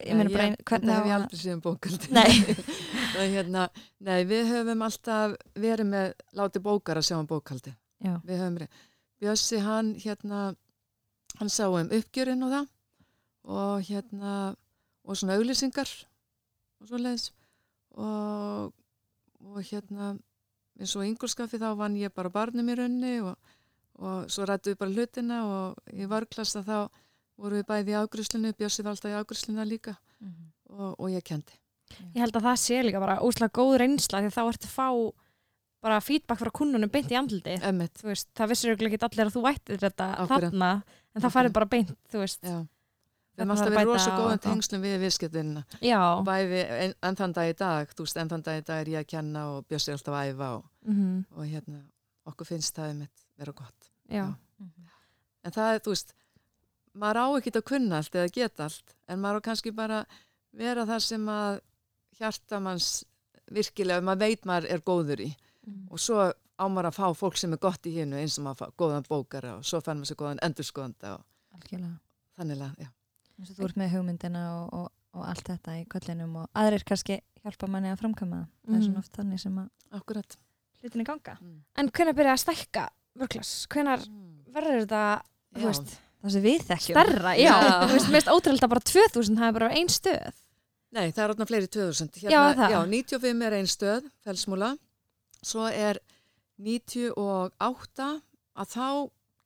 [0.05, 2.11] ég meina bara, ein- Þetta hvernig hef ég aldrei séð um bókaldi.
[2.11, 2.55] Nei.
[3.35, 3.65] Hérna,
[4.07, 7.73] nei, við höfum alltaf verið með látið bókar að sjá um bókaldi.
[8.01, 8.79] Já, Við höfum verið.
[9.21, 10.39] Bjössi, hann, hérna,
[11.37, 12.69] hann sá um uppgjörinn og það
[13.51, 14.31] og hérna,
[15.05, 15.89] og svona auglýsingar
[16.81, 17.27] og svo leiðis
[17.97, 18.71] og,
[19.45, 20.11] og hérna,
[20.79, 23.35] eins og yngurskafi þá vann ég bara barnum í raunni og,
[24.01, 26.77] og svo rættu við bara hlutina og í varklasta þá
[27.41, 30.51] voru við bæði í ágruslinu, Bjössi var alltaf í ágruslina líka Mhm.
[30.69, 31.53] og, og ég kendi.
[32.15, 34.87] Ég held að það sé líka bara óslega góð reynsla því þá ertu að fá
[35.81, 37.15] bara feedback frá kunnunum beint í
[38.11, 40.45] veist, það vissir ekki allir að þú ættir þetta Akkúrat.
[40.51, 40.69] þarna
[41.15, 42.41] en það færði bara beint, þú veist.
[42.45, 42.59] já.
[43.31, 45.99] Við Þetta þarf að verið bæta rosa og góðan tengslum við viðskiptinna Já.
[46.19, 48.81] og bæði en, enn þann dag í dag, þú veist, enn þann dag í dag
[48.81, 51.79] er ég að kenna og Bjössi er alltaf að æfa og, Mm og hérna,
[52.27, 53.89] okkur finnst það einmitt vera gott.
[54.11, 54.27] Já.
[55.43, 56.13] En það er, þú veist,
[56.97, 60.05] maður á ekki að kunna allt eða geta allt, en maður á kannski bara
[60.53, 61.61] vera það sem að
[62.19, 62.89] hjartamanns
[63.51, 65.31] virkilega, maður veit maður er góður í
[65.61, 65.91] Mm.
[65.93, 68.57] og svo á maður að fá fólk sem er gott í hinu eins og maður
[68.57, 70.39] fá góðan bókara og svo fann maður sér góðan
[71.53, 71.99] algjörlega
[72.37, 72.87] þannig að,
[73.45, 77.67] þú ert með hugmyndina og, og, og allt þetta í kollinum og aðrir kannski hjálpa
[77.69, 78.47] manni að framkama það.
[78.65, 78.85] það er Mhm.
[78.87, 80.37] svona oft þannig sem að Akkurat.
[80.81, 81.61] hlutinni ganga Mm.
[81.77, 82.89] En hvenær byrja að stækka
[83.19, 83.67] vörklass?
[83.67, 83.99] Hvenær
[84.49, 85.21] verður þetta,
[85.53, 85.65] þú Já.
[85.67, 87.33] veist, það sem við þekkjum stærra?
[87.39, 87.49] Já.
[87.51, 87.75] Já.
[87.81, 90.39] Þú veist, mest ótrúlega bara 2000 það er bara ein stöð.
[90.91, 92.17] Nei, það er orðna fleiri 2000.
[92.27, 92.73] Já, það.
[92.73, 94.71] já, 95 er ein stöð, felsmúla.
[95.41, 96.01] Svo er
[96.61, 98.09] 98
[98.61, 98.87] að þá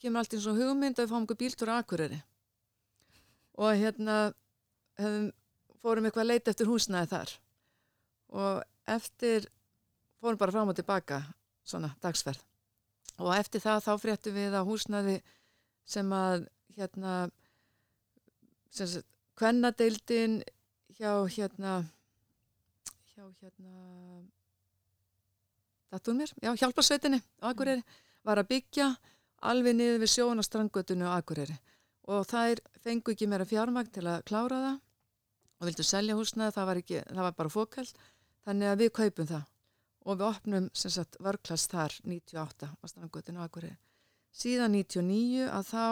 [0.02, 2.18] kemur allt eins og hugmynd að við fáum einhver bíltúr á Akureyri.
[3.62, 4.18] Og hérna
[5.00, 5.30] hefum,
[5.86, 7.36] fórum eitthvað að leita eftir húsnæði þar.
[8.36, 8.66] Og
[8.98, 9.48] eftir,
[10.20, 11.22] fórum bara fram og tilbaka,
[11.66, 12.42] svona dagsferð.
[13.22, 15.16] Og eftir það þá fréttum við að húsnæði
[15.88, 17.30] sem að hérna,
[19.36, 20.42] kvennadeildin
[20.98, 21.84] hjá hérna
[23.16, 23.76] hjá hérna
[25.92, 27.84] dattur mér, já, hjálparsveitinni á Akureyri,
[28.26, 28.90] var að byggja
[29.48, 31.56] alveg niður við sjón og strandgötunni á Akureyri.
[32.12, 34.82] Og þær fengu ekki meira fjármagn til að klára það
[35.56, 37.94] og vildu selja húsnaði, það var, ekki, það var bara fókald,
[38.46, 39.46] þannig að við kaupum það.
[40.06, 43.78] Og við opnum sem sagt vörklass þar 98 á strandgötunni á Akureyri.
[44.36, 45.86] Síðan 99 að þá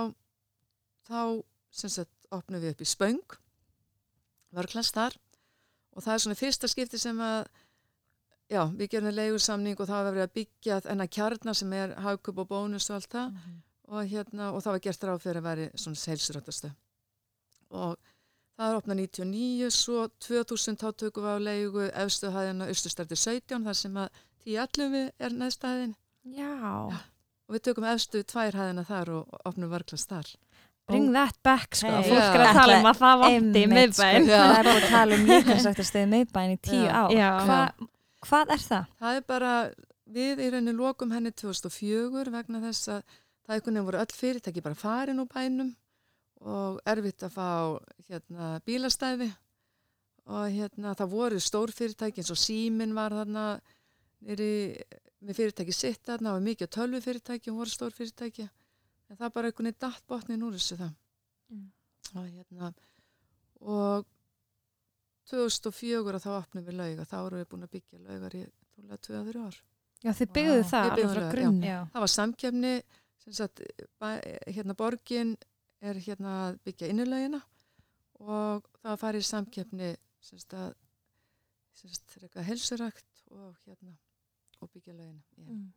[1.07, 3.37] þá sagt opnum við upp í Spöng.
[4.53, 5.17] Vörklass þar.
[5.93, 7.47] Og það er svona fyrsta skipti sem að
[8.49, 12.41] já, við gerum leigursamning og það var verið að byggja þennan kjarnar sem er hagkup
[12.43, 13.29] og bónus og allt það.
[13.37, 13.61] Mhm.
[13.93, 16.69] og, hérna, og það var gert ráð fyrir að veri svona seilsröttastu
[17.73, 17.97] og
[18.57, 23.65] það er opnað 99 svo 2000 þá tökum við á leigu efstu hæðina Östustrætti 17
[23.67, 25.95] þar sem að 10.11 er neðstæðin
[26.37, 26.53] Já.
[26.63, 30.29] og við tökum efstu tvær hæðina þar og opnum vörklass þar
[30.91, 31.87] Bring that back, sko.
[31.87, 32.09] Hey.
[32.11, 34.25] Fólk er að tala um að það vanti í miðbæn.
[34.27, 34.39] sko.
[34.43, 37.29] það er að tala um líkansræktastöðu miðbæn í tíu Já.
[37.47, 37.59] Hva,
[38.27, 38.89] hvað er það?
[39.03, 39.51] Það er bara,
[40.17, 43.03] við í rauninni lokum henni 2004 vegna þess að
[43.43, 45.71] það einhvern veginn voru öll fyrirtæki bara farin úr bænum
[46.43, 47.47] og erfitt að fá
[48.09, 49.29] hérna, bílastæði
[50.27, 53.45] og hérna, það voru stór fyrirtæki eins og Símin var þarna
[54.23, 54.51] nýri,
[55.23, 58.49] með fyrirtæki sitt þarna og mikið tölvu fyrirtæki og voru stór fyrirtæki
[59.13, 60.93] en það bara einhvern veginn datt botnin úr þessu það
[61.53, 61.69] Mm.
[62.17, 62.73] og hérna
[63.61, 64.05] og
[65.29, 68.41] 2004 að þá opnum við lauga þá erum við búin að byggja laugar í
[68.73, 69.59] trúlega 2-3 ár
[70.03, 70.67] Já, þið byggðu Vá.
[70.73, 71.43] það alveg frá.
[71.63, 71.77] Já.
[71.93, 72.73] það var samkefni
[73.23, 73.61] sem sagt,
[74.51, 75.35] hérna borgin
[75.79, 77.39] er hérna að byggja innulögina
[78.19, 79.91] og það farið í samkefni
[80.23, 80.73] sem sagt að
[81.79, 83.95] sem sagt er eitthvað helsurækt og hérna
[84.61, 85.71] og byggja í henni Mm.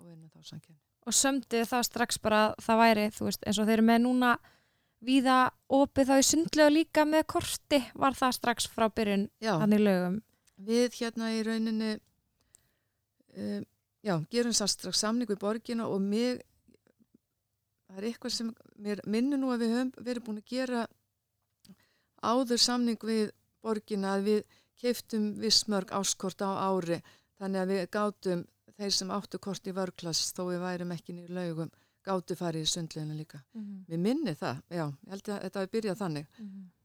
[0.00, 0.80] og vinna þá samkefni.
[1.08, 4.02] Og sömdu það strax bara að það væri, þú veist, eins og þeir eru með
[4.04, 4.32] núna
[5.00, 5.38] víða
[5.72, 10.18] opið þá í sundlega líka með korti, var það strax frá byrjun Já, þannig lögum.
[10.60, 13.64] við hérna í rauninni um,
[14.04, 16.42] já, gerum það strax samning við borgina og mig
[17.88, 20.84] það er eitthvað sem mér minnur nú að við höfum verið búin að gera
[22.20, 23.30] áður samning við
[23.64, 27.00] borgina að við keiftum vissmörg áskort á ári
[27.40, 28.44] þannig að við gátum
[28.80, 31.70] þeir sem áttu kort í vörklass þó við værum ekki nýr laugum
[32.06, 33.42] gátu farið í sundleginu líka.
[33.88, 36.26] Mér minni það, já, ég held að þetta hafi byrjað þannig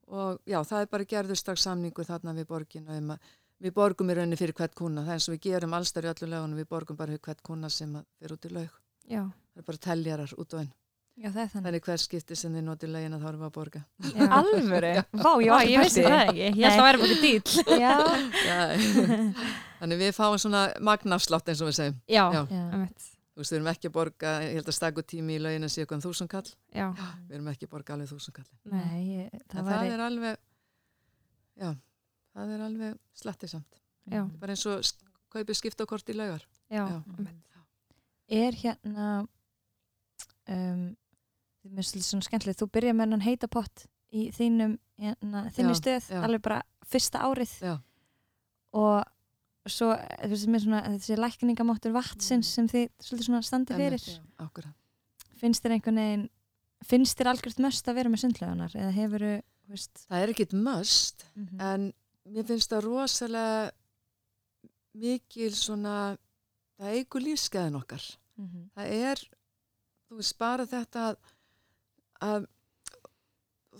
[0.05, 3.15] og já, það er bara gerður strax samningu þarna við borgina um
[3.63, 6.11] við borgum í rauninni fyrir hvert kuna, það er eins og við gerum allstar í
[6.11, 8.81] öllu lögunum, við borgum bara fyrir hvert kuna sem fyrir út í laug.
[9.07, 9.23] Já.
[9.53, 10.73] Það er bara teljarar út og inn.
[11.15, 11.65] Já, það er þannig.
[11.65, 13.81] Þannig hver skipti sem þið notið lögina þá erum við að borga.
[14.03, 14.25] Já.
[14.35, 14.89] Alvöru?
[15.15, 16.39] Vá, ég Já, var ég vissi það ekki.
[16.41, 17.43] Ég held að það væri bara dýl.
[19.79, 21.97] Þannig við fáum svona magnafslátt eins og við segjum.
[22.11, 22.43] Já, Já.
[23.35, 25.71] Þú veist, við erum ekki að borga, ég held að staku tími í laugin að
[25.73, 26.85] sé eitthvað um þúsund kall, já,
[27.27, 28.45] við erum ekki að borga alveg þúsund kall.
[28.71, 30.37] Nei, ég, Það, það það væri er alveg,
[31.59, 31.71] já,
[32.37, 33.81] það er alveg slettisamt.
[34.15, 34.79] já, Bara eins og
[35.35, 36.45] kaupið skiptakort í laugar.
[36.71, 36.85] já,
[38.39, 39.09] er hérna
[40.47, 40.85] um,
[41.65, 42.61] það er mjög svona skemmtilegt.
[42.61, 43.85] Þú byrjar með hann heita pott
[44.15, 47.57] í þínum hérna, Já, stöð alveg bara fyrsta árið.
[47.65, 47.75] Já.
[48.75, 49.91] og svo
[50.53, 54.03] mér svona, þessi lækningamáttur vatsins sem þið svona standi fyrir.
[54.03, 54.73] Einmitt, já,
[55.41, 56.27] finnst þér einhvern veginn
[56.85, 59.33] finnst þér algjört möst að vera með sundleganar eða hefur þú
[60.05, 61.87] Það er ekkit must, mm en
[62.25, 63.71] mér finnst það rosalega
[64.93, 66.17] mikil svona,
[66.77, 68.05] það eigur lífskeiðin okkar.
[68.45, 68.69] -hmm.
[68.75, 69.23] það er
[70.09, 71.17] þú veist bara þetta að,
[72.21, 72.47] að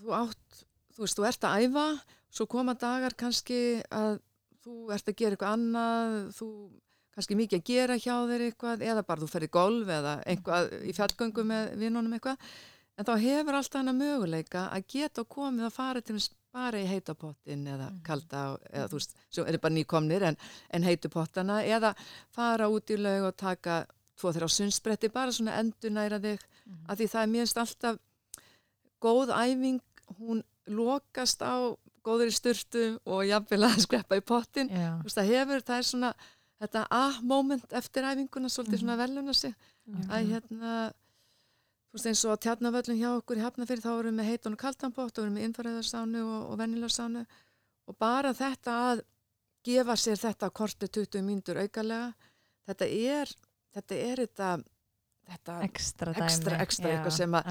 [0.02, 0.64] þú átt
[0.96, 1.86] þú veist, þú ert að æfa
[2.36, 3.60] svo koma dagar kannski
[3.96, 4.20] að
[4.66, 6.48] þú ert að gera eitthvað annað þú
[7.16, 10.96] kannski mikið að gera hjá þér eitthvað eða bara þú ferði golf eða eitthvað í
[10.98, 12.38] fjallgöngu með vinnunum eitthvað
[12.96, 16.20] en þá hefur alltaf hana möguleika að geta komið að fara til
[16.56, 18.04] bara í heitapottin eða Mhm.
[18.08, 20.38] kalda eða þú veist, svo er bara nýkomnir en,
[20.72, 21.94] en heitupottana eða
[22.32, 26.40] fara út í laug og taka tvo þeirra á sundspretti, bara svona endur næra þig
[26.66, 26.86] Mhm.
[26.90, 28.00] af því það er mjögst alltaf
[29.06, 29.80] góð æfing,
[30.20, 31.56] hún lokast á
[32.06, 34.70] góður í styrtu og jafnvel að skreppa í pottin
[35.16, 36.12] það hefur, það er svona
[36.62, 38.84] þetta ah-moment eftir æfinguna svolítið Mhm.
[38.84, 39.54] svona veluna sig
[39.86, 39.98] Já.
[40.10, 40.72] að hérna
[41.90, 44.60] þú veist eins og tjarnavöllum hjá okkur í Hafnafyrir þá erum við með heitan og
[44.60, 47.26] kaltanpott og erum með innfæriðarsánu og, og vennilarsánu
[47.88, 49.04] og bara þetta að
[49.66, 52.14] gefa sér þetta korti 20 mínútur aukalega
[52.68, 53.32] þetta er
[53.76, 54.50] þetta er þetta,
[55.30, 57.48] þetta ekstra Extra, extra, Já, eitthvað sem að-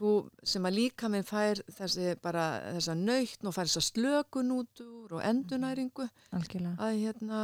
[0.00, 0.10] þú,
[0.44, 2.44] sem að líka minn fær þessi bara
[2.74, 6.76] þessa nöytn og fær þessa slökun út úr og endunæringu algjörlega.
[6.78, 7.40] Að hérna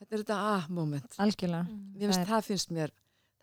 [0.00, 0.40] þetta er þetta
[1.18, 1.66] algjörlega.
[1.70, 2.90] Mér finnst, Það það finnst mér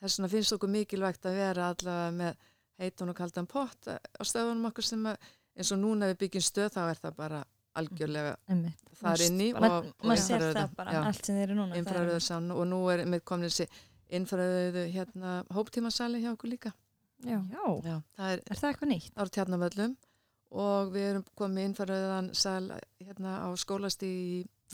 [0.01, 2.35] þess vegna finnst okkur mikilvægt að vera allavega með
[2.79, 5.17] heitan og kaldan pott á stöðunum okkur sem að
[5.57, 7.43] eins og núna við byggjum stöð þá er það bara
[7.77, 8.77] algjörlega einmitt.
[8.99, 10.53] þar inni Ma- og, og það er-
[11.81, 13.67] infrarauðarsánu og nú er með komin þessi
[14.10, 16.74] infrarauðu hérna hóptímasali hjá okkur líka.
[17.26, 17.39] Já,
[17.84, 19.14] Já, það er er það eitthvað nýtt?
[19.18, 19.95] á tjarnavöllum
[20.58, 22.68] og við erum komið infrarauðan sal
[23.01, 24.12] hérna á skólasti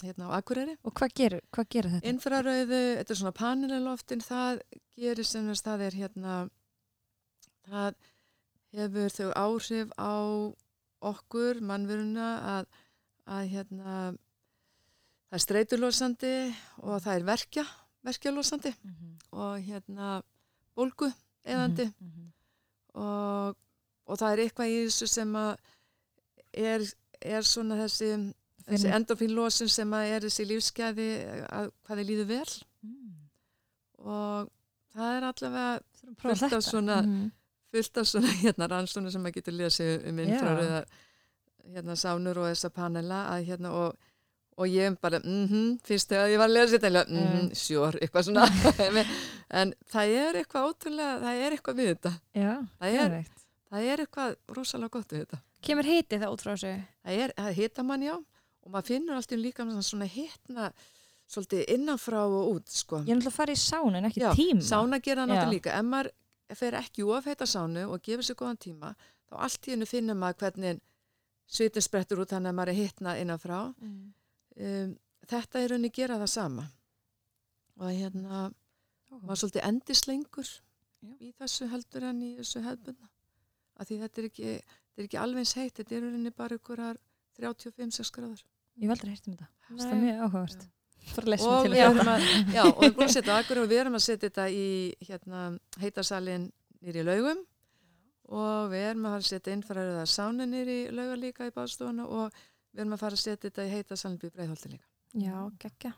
[0.03, 0.75] hérna á Akureyri.
[0.83, 2.09] Og hvað gerir, hvað gerir þetta?
[2.11, 4.61] Infrarauðu, þetta er svona paneliloftin, það
[4.97, 6.33] gerir sem þess það er hérna,
[7.69, 7.95] það
[8.73, 10.13] hefur þau áhrif á
[11.03, 12.27] okkur, mannveruna,
[12.57, 12.67] að,
[13.27, 13.95] að hérna,
[15.29, 16.35] það er streitulosandi
[16.83, 17.65] og það er verkja,
[18.03, 19.13] verkjalosandi Mm -hmm.
[19.31, 20.21] og hérna
[20.75, 21.11] bólgu
[21.45, 21.89] eðandi
[22.93, 23.55] og,
[24.05, 25.55] og það er eitthvað í þessu sem að
[26.53, 26.81] er,
[27.21, 28.33] er svona þessi,
[28.67, 31.07] þessi endorfínlosun sem að er þessi lífsgæði
[31.49, 33.13] að hvað þið líður vel Mm.
[33.97, 34.49] og
[34.95, 35.79] það er allavega
[36.19, 37.31] Prófa fullt af svona, Mhm.
[37.71, 40.83] fullt af svona hérna rannsóna sem maður getur lesið um infraröða
[41.73, 43.95] hérna sánur og þessa panela að hérna og
[44.57, 47.49] og ég bara, mhm, fyrst þegar ég var að lesa þetta, mhm, Mm.
[47.57, 48.45] sjór, eitthvað svona
[49.61, 53.15] en það er eitthvað ótrúlega, það er eitthvað við þetta Já, það er,
[53.71, 56.73] það er eitthvað rosalega gott við þetta Kemur hiti það út frá þessu?
[57.05, 60.69] það er, það hita mann já og maður finnur alltaf líka svona hitna
[61.33, 62.99] svolítið innanfrá og út sko.
[63.03, 64.61] Ég er náttúrulega að fara í sánu en ekki Já, tíma.
[64.61, 66.09] sána gera náttúrulega líka ef maður
[66.53, 68.91] fer ekki ofheita sánu og gefur sér góðan tíma
[69.31, 70.79] þá allt í hennu finnur maður hvernig
[71.49, 74.13] svitin sprettur út þannig að maður er hitna innanfrá Mm.
[74.57, 74.93] Um,
[75.29, 76.67] þetta er rauninni gera það sama.
[77.79, 78.43] Og hérna
[79.21, 81.11] maður svolítið endislengur Já.
[81.19, 83.09] í þessu heldur en í þessu hefðbundna.
[83.73, 86.59] Af því þetta er ekki, þetta er ekki alveg eins heitt þetta er rauninni bara
[86.59, 86.99] ykkurar
[87.39, 88.45] 35-6 gráður.
[88.77, 89.49] Ég hef aldrei heyrt um þetta.
[89.69, 90.67] Það er mjög áhugavert.
[91.43, 94.67] Og við erum að, já, og við að setja við erum að setja þetta í
[95.03, 95.41] hérna,
[95.81, 96.45] heitasalinn
[96.79, 97.41] nýri laugum.
[98.33, 102.37] Og við erum að að setja innfæraðið sánu nýri í lauga líka í báðstofuna og
[102.73, 104.87] við erum að fara að setja þetta í heitasalinn býð breiðholti líka.
[105.23, 105.93] Já, geggja.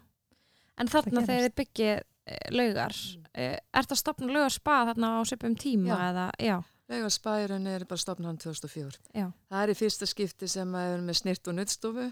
[0.76, 3.02] En þarna þegar þið byggið e, laugar,
[3.32, 3.50] e,
[3.80, 6.00] ert það stopna laugar spa þarna á svipum tíma Já.
[6.10, 9.00] eða, já, Lauga spærun er bara stopnaðan 2004.
[9.18, 9.32] Já.
[9.50, 12.06] Það er í fyrsta skipti sem að við erum með snirt og nuttstofu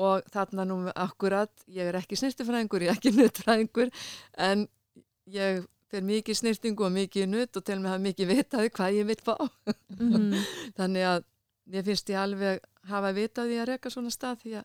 [0.00, 3.90] og þarna nú akkurat, ég er ekki snirtifræðingur, ég er ekki nuttfræðingur
[4.46, 4.64] en
[5.28, 9.10] ég fer mikið snirtingu og mikið nutt og til mig hafa mikið vitaði hvað ég
[9.10, 9.34] vil fá.
[9.98, 10.32] Mhm.
[10.78, 11.26] Þannig að
[11.66, 14.64] mér finnst ég alveg hafa vitað í að reka svona stað því að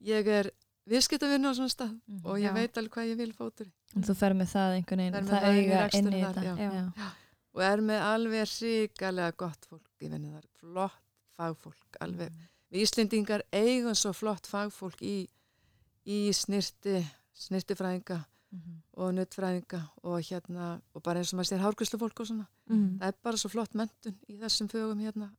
[0.00, 0.50] ég er
[0.86, 2.54] viðskiptavinnu á svona stað og ég Já.
[2.54, 5.94] veit alveg hvað ég vil fótur En þú fer með það einhvern veginn, það það
[5.98, 7.10] inn í þetta.
[7.54, 11.00] og er með alveg ríkalega gott fólk þar, flott
[11.36, 12.32] fagfólk alveg.
[12.70, 15.28] Við Íslendingar eigum svo flott fagfólk í,
[16.06, 18.24] í snirti, snirtifræðinga
[18.54, 18.74] Mhm.
[18.96, 22.46] og nuttfræðinga og hérna, og bara eins og maður sér hárgríslu fólk og svona.
[22.70, 22.98] Mm.
[23.00, 25.30] Það er bara svo flott mentun í þessum fögum hérna,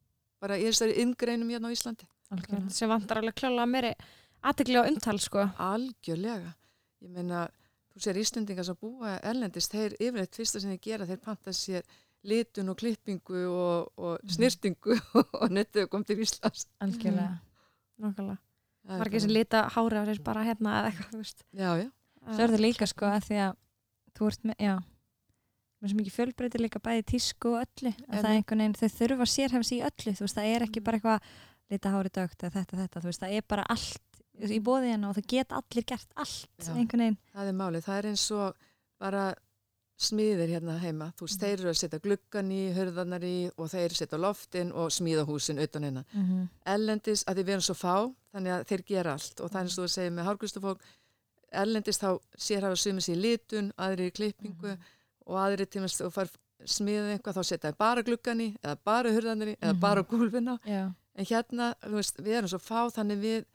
[0.45, 2.07] bara í þessari inngreinum hérna á Íslandi.
[2.33, 2.69] Algjörlega.
[2.73, 3.91] sem vantar alveg klála meiri
[4.45, 6.55] aðtegli á umtal sko Algjörlega.
[7.05, 7.43] Ég meina,
[7.93, 11.83] þú sér Íslendingar sem búa erlendist, þeir yfirleitt fyrsta sem þeir gera, þeir panta sér
[12.25, 14.33] litun og klippingu og, og Mhm.
[14.33, 14.95] snirtingu
[15.41, 16.65] og nettu kom til Íslands.
[16.81, 17.35] Algjörlega.
[18.85, 21.13] Er var ekki sem lita hári á sér bara hérna eða eitthvað
[22.43, 23.55] er það líka sko að því að
[24.17, 24.75] þú ert með, já
[25.85, 28.75] með svo mikið fjölbreytir líka bæði í tísku og öllu að það er einhvern veginn,
[28.81, 31.21] þau þurfa að sérhæfa sig í öllu þú veist, það er ekki bara eitthvað
[31.71, 34.01] lita hári dögt eða þetta, þetta, þú veist, það er bara allt
[34.35, 36.73] í bóði hérna og það geta allir gert allt Já.
[36.75, 37.85] einhvern veginn Það er málið.
[37.85, 38.55] Það er eins og
[38.99, 39.23] bara
[39.95, 41.05] smiðir hérna heima.
[41.15, 41.45] Þú veist, Mhm.
[41.45, 45.57] þeir eru að setja gluggan í, hörðarnar í og þeir setja loftin og smíða húsin
[45.63, 46.03] utan hérna.
[46.13, 46.49] mm -hmm.
[46.65, 49.89] Ellendis að þið verum svo fá, þannig að þeir gera allt og eins og þú
[49.89, 50.79] segir með hárgustufólk,
[51.53, 54.77] ellendis þá sér hafa sumið sér litun, aðri í klippingu
[55.25, 56.29] og aðri til að þú far
[56.65, 59.79] smiðið eitthvað þá setja þeir bara gluggan í eða bara hörðarnar í eða Mhm.
[59.79, 63.45] bara gúlfina Já, en hérna, þú veist, við erum svo fá þannig við,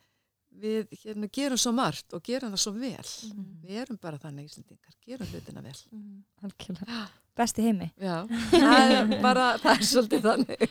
[0.61, 3.09] við hérna, gerum svo margt og gerum það svo vel.
[3.31, 3.47] Mhm.
[3.65, 5.77] Við erum bara þannig Íslandingar, gerum hlutina vel.
[5.93, 6.25] Mhm.
[6.45, 10.71] algjörlega Besti heimi Já, það er bara, það er svolítið þannig.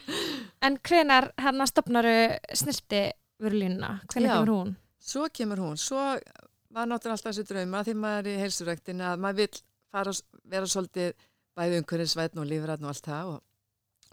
[0.61, 4.01] En hvenar hérna stopnaru snirti vörulínuna?
[4.11, 4.35] Hvenar Já.
[4.35, 4.75] kemur hún?
[4.99, 6.19] Svo kemur hún, svo
[6.71, 9.61] var náttúrulega alltaf þessi drauma því maður er í heilsuræktin að maður vil
[9.91, 11.27] fara, að vera svolítið
[11.57, 13.43] bæði umhverfisvætn og lífrætn og allt það og,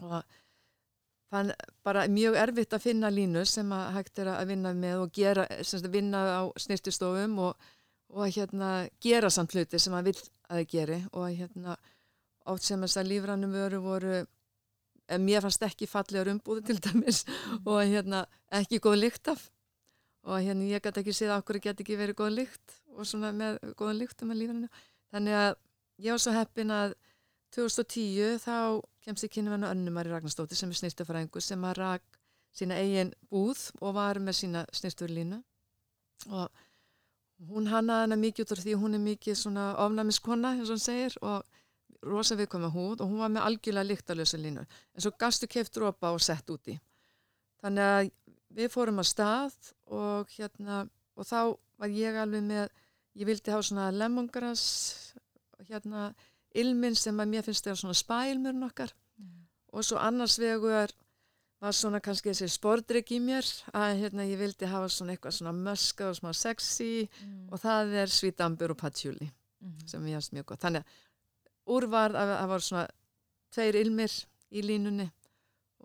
[0.03, 0.37] og
[1.31, 1.51] fann
[1.83, 5.47] bara mjög erfitt að finna línu sem að hægt er að vinna með og gera,
[5.59, 7.69] sem sagt, vinna á snirtistofum og,
[8.15, 8.71] og hérna
[9.03, 11.77] gera samt hluti sem maður vil að það geri og hérna
[12.47, 14.15] oft sem þess að lífrænum vöru voru
[15.07, 17.23] en mér fannst ekki fallegar umbúði til dæmis
[17.63, 18.25] og hérna
[18.59, 19.49] ekki góð lykt af
[20.27, 23.31] og hérna ég gæti ekki séð að okkur geti ekki verið góð lykt og svona
[23.35, 25.51] með góðan lykt um að lífrænum þannig að
[26.03, 26.95] ég var svo heppin að
[27.55, 28.55] 2010 þá
[29.05, 32.19] kemst ég kynni vennu Önnumari Ragnarstóttir sem er snirtufræðingur sem að rak
[32.57, 35.39] sína eigin búð og var með sína snirturlínu
[36.33, 36.65] og
[37.51, 40.83] hún hannaði hana mikið út af því hún er mikið svona ofnæmiskona eins og hún
[40.83, 41.45] segir og
[42.07, 46.11] rosa viðkvæma húð og hún var með algjörlega lyktalösa línur en svo gastu keift dropa
[46.13, 46.77] og sett úti
[47.61, 48.11] þannig að
[48.57, 50.83] við fórum að stað og hérna
[51.17, 51.39] og þá
[51.77, 52.65] var ég alveg með
[53.17, 54.65] ég vildi hafa svona lemongrass
[55.65, 56.11] hérna
[56.57, 58.93] ilminn sem að mér finnst þeirra svona spælmurinn okkar.
[59.75, 60.93] Og svo annars vegar
[61.61, 65.53] var svona kannski þessi spordrygg í mér að hérna ég vildi hafa svona eitthvað svona
[65.57, 67.07] möska og smá sexy
[67.49, 69.31] og það er sweet amber og patchouli
[69.85, 70.61] sem ég finnst mjög gott.
[70.61, 72.87] Þannig að úrvar að það var svona
[73.57, 74.17] tveir ilmir
[74.53, 75.07] í línunni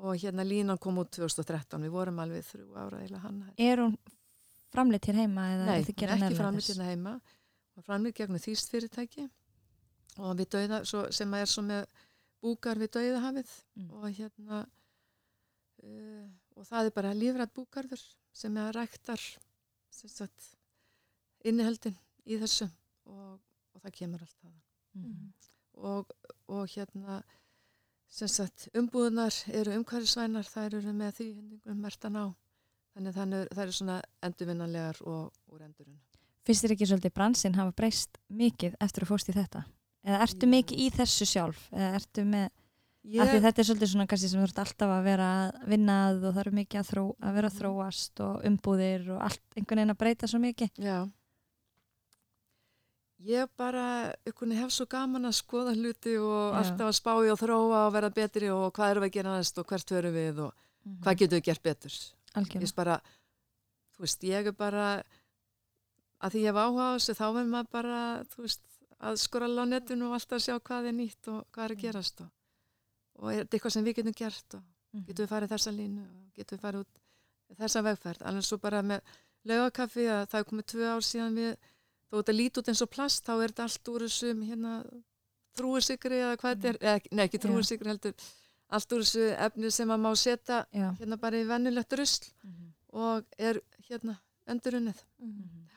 [0.03, 3.97] og hérna línan kom út 2013 við vorum alveg þrjú ára eða hann Er hún
[4.73, 5.49] framleitt hér heima?
[5.67, 7.21] Nei, er hún er ekki framleitt hérna heima.
[7.77, 9.29] Og framleitt gegnum þýst fyrirtæki
[10.19, 11.87] og við dauða, svo, sem er svo með
[12.43, 13.91] búkar við dauðahafið Mm.
[13.97, 14.59] og hérna
[15.83, 18.03] uh, og það er bara lífrætt búkarður
[18.33, 19.21] sem er ræktar
[21.49, 21.97] inniheldin
[22.29, 22.69] í þessu
[23.09, 23.39] og,
[23.75, 24.59] og það kemur allt það
[24.93, 25.33] Mhm.
[25.89, 26.11] og,
[26.53, 27.23] og hérna
[28.13, 32.27] sem sagt umbúðunar eru umhverfisvænar þær eru með því hendingum mertan á
[32.93, 33.97] þannig þannig það eru svona
[34.29, 35.97] endurvinnanlegar og úr endurinn
[36.45, 39.65] Finnst þér ekki svolítið bransinn hafa breyst mikið eftir að fóst í þetta?
[40.03, 41.63] Eða ertu mikið í þessu sjálf?
[41.71, 42.49] Eða ertu með,
[43.15, 46.25] ég, þetta er svolítið svona kannski sem þú ert alltaf að vera að vinna að
[46.27, 49.83] og það eru mikið að, þró, að vera að þróast og umbúðir og allt einhvern
[49.83, 50.73] veginn að breyta svo mikið.
[50.83, 50.97] já
[53.23, 53.85] ég bara
[54.27, 56.59] ykkurni hef svo gaman að skoða hluti og Já.
[56.59, 59.35] alltaf að spá í og þróa og vera betri og hvað erum við að gera
[59.37, 60.57] næst og hvert hörum við og
[61.05, 62.65] hvað getum við gert betur ég Algjörlega.
[62.65, 62.97] veist bara,
[63.95, 64.87] þú veist, ég er bara
[66.23, 68.01] að því ég hef áhuga á þessu þá er maður bara,
[68.33, 68.63] þú veist
[69.03, 72.21] að skorala á netinu og alltaf sjá hvað er nýtt og hvað er að gerast
[72.25, 72.31] og,
[73.19, 75.05] og er þetta eitthvað sem við getum gert og Mhm.
[75.09, 76.99] getum við farið þessa línu og getum við farið út
[77.59, 79.01] þessa vegferð, alveg svo bara með
[79.49, 81.57] laugakaffi að það er komið tvö ár síðan við,
[82.11, 84.73] þó þetta lít út eins og plast þá er þetta allt úr þessum hérna
[85.57, 87.45] þrúisikri eða hvað þetta er, eða, nei ekki Já.
[87.47, 88.15] þrúisikri heldur
[88.73, 90.87] allt úr þessu efni sem maður má setja Já.
[91.01, 92.73] hérna bara í vennulegt rusl Mhm.
[92.93, 95.01] og er hérna endurunnið.
[95.19, 95.69] Mhm.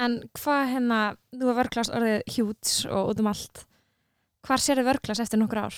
[0.00, 3.62] En hvað hérna, þú er vörklast orðið hjúts og út um allt.
[4.44, 5.76] Hvar sér þið vörklast eftir nokkur ár?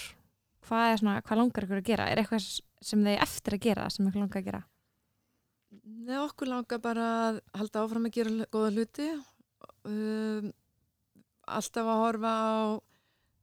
[0.66, 2.08] Hvað svona, hvað langar ykkur að gera?
[2.10, 2.46] Er eitthvað
[2.82, 4.62] sem þið eftir að gera sem ykkur langar að gera?
[5.84, 9.10] Nei, okkur langar bara að halda áfram að gera góða hluti.
[9.86, 10.50] Um,
[11.46, 12.56] alltaf að horfa á,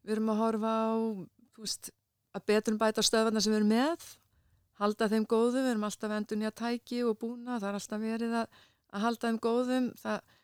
[0.04, 0.92] við erum að horfa á,
[1.62, 1.94] veist,
[2.34, 4.06] að betur bæta stöðvarna sem við erum með,
[4.82, 8.38] halda þeim góðum, við erum alltaf endur nýja tæki og búna, það er alltaf verið
[8.42, 9.92] að, að halda þeim góðum.
[10.02, 10.40] Það,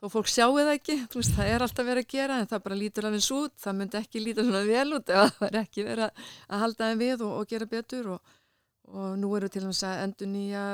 [0.00, 2.80] þó fólk sjáu það ekki, veist, það er alltaf verið að gera en það bara
[2.80, 6.04] lítur svo út, það myndi ekki líta svona vel út ef það er ekki verið
[6.06, 8.36] að, að halda þeim við og, og gera betur og,
[8.88, 10.64] og nú eru til þess að endur nýja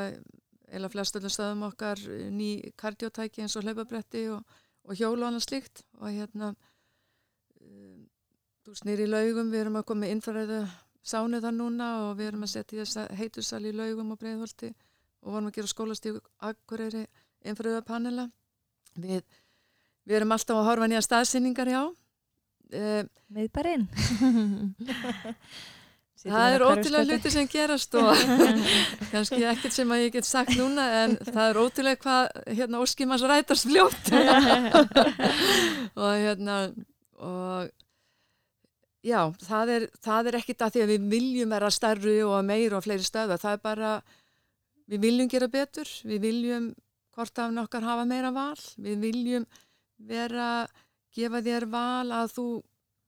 [0.72, 2.00] eila flestöldum stöðum okkar
[2.32, 4.56] ný kardiotæki eins og hlaupabretti og,
[4.86, 5.84] og hjólu og annað slíkt.
[6.00, 6.52] Og hérna
[7.60, 8.06] um,
[8.66, 10.62] þú snýri í laugum, við erum að koma með innfæraðu
[11.06, 14.72] sánu þar núna og við erum að setja þess að heitusal í laugum og breiðholti
[15.22, 16.18] og vorum að gera skólastík
[16.50, 17.04] akkurýri
[17.46, 18.26] innfæraðu panela
[18.97, 19.22] Við,
[20.07, 21.82] við erum alltaf að horfa nýja staðsynningar, já.
[22.74, 23.86] Uh, Miðbarinn.
[26.26, 28.11] það er ótrúlega hluti sem gerast og
[29.12, 33.24] kannski ekkert sem að ég get sagt núna en það er ótrúlega hvað hérna óskimans
[33.26, 34.11] rætast fljótt
[36.03, 36.59] og hérna
[37.16, 37.70] og
[39.07, 42.80] já, það er, það er ekkit að því að við viljum vera starru og meira
[42.80, 43.92] og fleiri stöða, það er bara
[44.86, 46.66] við viljum gera betur, við viljum
[47.16, 48.58] hvort af nokkar hafa meira val.
[48.76, 49.46] Við viljum
[49.96, 50.66] vera,
[51.16, 52.46] gefa þér val að þú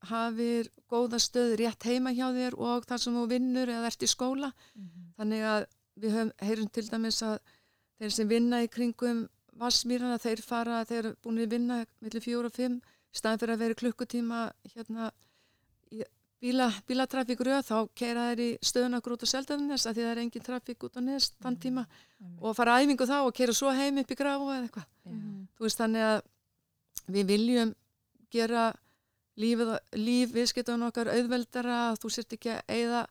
[0.08, 4.08] hafir góða stöð rétt heima hjá þér og þar sem þú vinnur eða ert í
[4.08, 4.52] skóla.
[4.74, 5.08] Mm -hmm.
[5.18, 5.66] Þannig að
[5.98, 7.38] við höfum, heyrum til dæmis að
[7.98, 9.28] þeir sem vinna í kringum
[9.58, 12.80] vassmýrana, þeir fara, þeir eru búin að vinna millir fjóru og fimm,
[13.12, 15.10] staðin fyrir að vera klukkutíma hérna
[16.42, 20.20] bíla, bílatrafík rauð þá keira þær í stöðunakur út á Seldaðinnes að því það er
[20.22, 21.60] engin trafík út á þann mm.
[21.62, 22.34] tíma mm.
[22.40, 25.46] og fara æfingu þá og keira svo heim upp í grafu eða eitthvað mm.
[25.58, 26.20] þú veist þannig að
[27.08, 27.72] við viljum
[28.30, 28.66] gera
[29.38, 33.02] lífið, líf viðskiptunum okkar auðveldara að þú sért ekki að eigða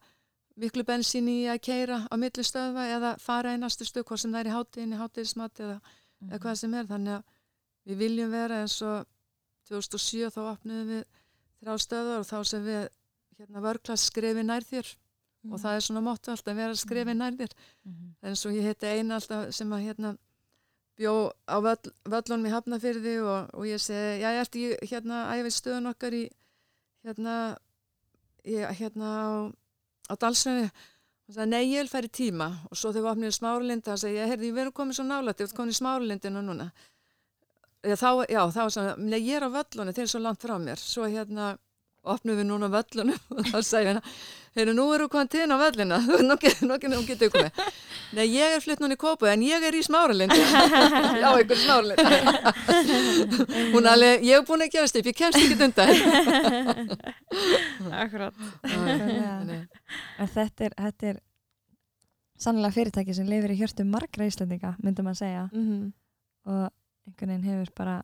[0.58, 4.34] miklu bensín í að keira á milli stöðva eða fara í næstu stöð hvað sem
[4.34, 6.32] það er í hátíðinni, hátíðismat eða, mm.
[6.32, 7.24] eða hvað sem er þannig að
[7.88, 9.06] við viljum vera eins og
[9.70, 11.04] 2007 þá opniðum við
[11.58, 12.88] þrjá stöðar og þá sem við
[13.38, 15.52] hérna vörklass skrefi nær þér mm.
[15.52, 17.20] og það er svona móttu alltaf að vera skrefi mm.
[17.22, 18.08] nær þér mm.
[18.30, 20.16] en svo ég heiti eina alltaf sem að hérna
[20.98, 21.14] bjó
[21.46, 25.54] á völl, völlunum í Hafnafyrði og, og ég segi, já ég ert í hérna æfið
[25.54, 26.24] stöðun okkar í
[27.06, 27.36] hérna
[28.42, 29.30] í, hérna á,
[30.10, 30.68] á Dalsnöfi
[31.28, 34.04] og það er nei ég vil færi tíma og svo við opnum í Smáralindi það
[34.04, 36.72] segi ég, herði ég verður komið svo nálægt ég vil komið í Smáralindinu núna
[37.86, 40.44] já þá, já þá er svona, nei ég er á völlunum þeir er svo langt
[40.44, 41.54] frá mér svo hérna
[42.14, 44.04] opnum við núna völlunum og þá segja hérna
[44.58, 46.00] heyrðu nú eru komin til á völlina.
[46.28, 47.52] Nú getur við komið.
[48.18, 50.34] Nei ég er flytt núna í Kópu en ég er í smáralind.
[51.22, 52.02] Já ykkur smáralind.
[53.76, 55.94] Hún alveg ég hef búin að gefast upp ég kemst ekki undan.
[57.92, 58.36] Akkurát.
[60.18, 61.22] En þetta er, þetta er
[62.42, 65.48] sannlega fyrirtæki sem lifir í hjörtu margra íslendinga myndum að segja.
[65.52, 65.88] Mm -hmm.
[66.48, 66.70] og
[67.08, 68.04] einhvern veginn hefur bara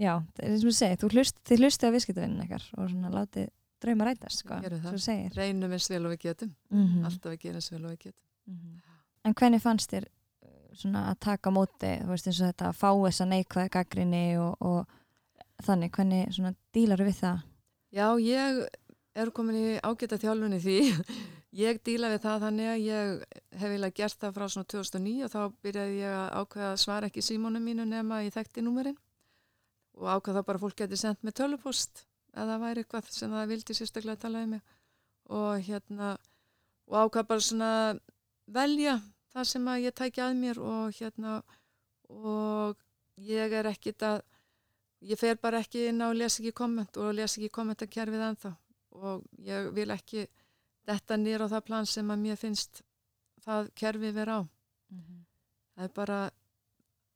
[0.00, 3.48] já, það er sem segir, þú hlust, þið hlustu á viðskiptavinnin ekkar og svona látið
[3.82, 5.32] drauma rætast sko, þú segir.
[5.36, 6.54] Reynum eins vel og við getum.
[6.70, 7.04] Mm -hmm.
[7.04, 8.24] alltaf gerum eins vel og við getum.
[8.46, 8.80] Mm -hmm.
[9.24, 12.76] En hvernig fannst þér uh, svona að taka móti, þú veist eins og þetta að
[12.76, 14.86] fá þessa neikvæði gaggrinni og, og
[15.62, 17.38] þannig, hvernig svona dílar við það?
[17.92, 18.66] Já, ég
[19.14, 20.78] er komin í ágæta þjálfunni því.
[21.56, 23.22] Ég díla við það þannig að ég
[23.56, 27.06] hef vilja gert það frá svona 2009 og þá byrjaði ég að ákveða að svara
[27.06, 28.98] ekki símónum mínu nema í þekkti númerinn
[29.96, 32.04] og ákvað þá bara fólk geti sendt með tölupost
[32.36, 34.62] eða það væri eitthvað sem það vildi sérstaklega tala um mig.
[35.32, 36.16] Og hérna
[36.86, 37.70] og ákvað bara svona
[38.46, 38.96] velja
[39.34, 41.36] það sem að ég tækja að mér og hérna
[42.08, 42.76] og
[43.16, 44.20] ég er ekkit að
[45.06, 48.52] ég fer bara ekki inn á að lesa ekki komment og lesa ekki kommentakerfið ennþá.
[48.96, 50.26] Og ég vil ekki
[50.86, 52.82] detta nýra á það plan sem að mér finnst
[53.44, 54.42] það kerfið vera á.
[54.90, 55.20] Mm -hmm.
[55.74, 56.30] það er bara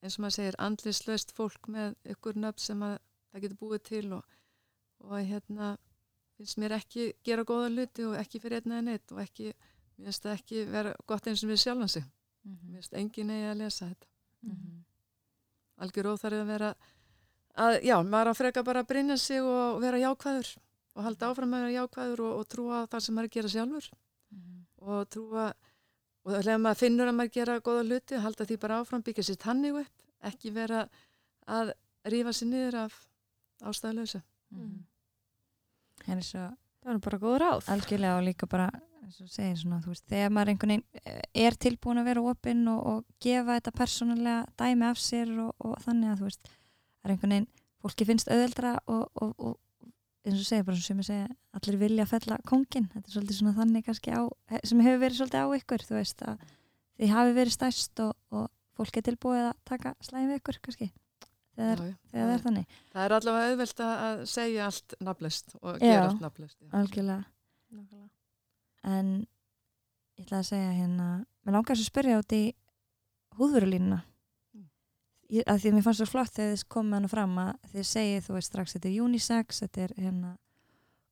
[0.00, 2.98] eins og maður segir andlislaust fólk með ykkur nöfn sem að,
[3.30, 4.36] það getur búið til og,
[5.04, 5.74] og hérna
[6.40, 9.50] finnst mér ekki gera góða luti og ekki fyrir einn eða neitt og ekki,
[9.98, 12.70] mér finnst það ekki vera gott eins og við sjálfan sig mm -hmm.
[12.70, 14.06] mér finnst engin eigi að lesa þetta
[14.42, 14.80] mm -hmm.
[15.76, 16.74] algjör óþarið að vera
[17.54, 20.56] að, já, maður að freka bara að brinja sig og vera jákvæður
[20.94, 23.48] og halda áfram að vera jákvæður og, og trúa það sem maður er að gera
[23.48, 23.90] sjálfur
[24.30, 24.64] mm -hmm.
[24.76, 25.52] og trúa
[26.26, 29.40] og þegar maður finnur að maður gera goða hluti halda því bara áfram, byggja sér
[29.40, 30.84] tannig upp ekki vera
[31.48, 31.72] að
[32.12, 32.98] rífa sér niður af
[33.64, 34.20] ástæðalösa
[34.52, 34.76] mm.
[36.06, 36.46] Henni svo
[36.80, 38.68] það er bara góð ráð algjörlega og líka bara
[39.10, 43.22] segir, svona, veist, þegar maður einhvern veginn eh, er tilbúin að vera opinn og, og
[43.22, 47.34] gefa þetta persónulega dæmi af sér og, og þannig að þú veist það er einhvern
[47.34, 47.48] veginn,
[47.80, 49.56] fólki finnst auðveldra og, og
[50.24, 51.28] eins og segja, bara sem ég segja
[51.58, 54.22] allir vilja að fella kongin þetta er svolítið svona þannig kannski á
[54.62, 56.44] sem hefur verið svolítið á ykkur þú veist að
[57.00, 58.48] þið hafi verið stærst og, og
[58.78, 60.90] fólk er tilbúið að taka slæðin við ykkur kannski
[61.60, 61.96] þegar, já, já.
[62.12, 62.76] þegar það er þannig.
[62.92, 67.24] Það er allavega auðvelt að segja allt naflist og gera já, allt naflist Algjörlega.
[68.90, 69.10] En
[70.16, 71.08] ég ætla að segja hérna
[71.44, 72.44] mér langar að spyrja át í
[73.38, 74.00] húðvörulínuna.
[74.56, 74.68] Mm.
[75.36, 77.90] ég, að því að mér fannst svo flott þegar þið komið hana fram að þið
[77.90, 80.32] segið þú veist strax þetta er unisex, þetta er hérna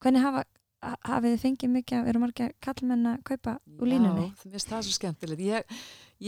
[0.05, 0.44] hvernig hafa,
[0.84, 4.28] ha- hafið þið fengið mikið, eru margir kallmenn að kaupa úr línunni?
[4.28, 5.42] Já, mér finnst það svo skemmtilegt.
[5.49, 5.78] Ég,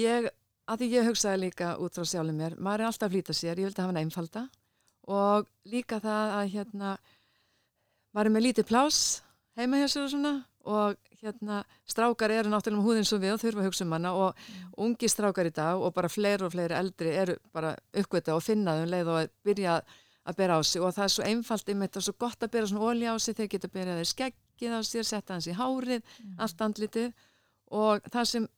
[0.01, 0.29] ég,
[0.71, 3.59] að því ég hugsaði líka út frá sjálfum mér, maður er alltaf að flýta sér,
[3.63, 4.45] ég vildi hafa hann einfalda
[5.11, 6.91] og líka það að hérna,
[8.15, 8.99] maður er með lítið plás
[9.59, 10.33] heima hjá sér og svona
[10.71, 14.11] og hérna, strákar eru náttúrulega með húðin svo við og þurfa að hugsa um hana
[14.17, 14.45] og
[14.85, 18.77] ungi strákar í dag og bara fleiri og fleiri eldri eru bara uppgöta og finna
[18.77, 19.95] þau um leið og byrja að
[20.37, 22.85] bera á sig og það er svo einfalt einmitt og svo gott að bera svona
[22.91, 26.03] olja á sig þegar geta byrjað þeir skeggið á sér, setja hans í hárið
[26.39, 27.13] allt andlitið.
[27.71, 28.49] Og það sem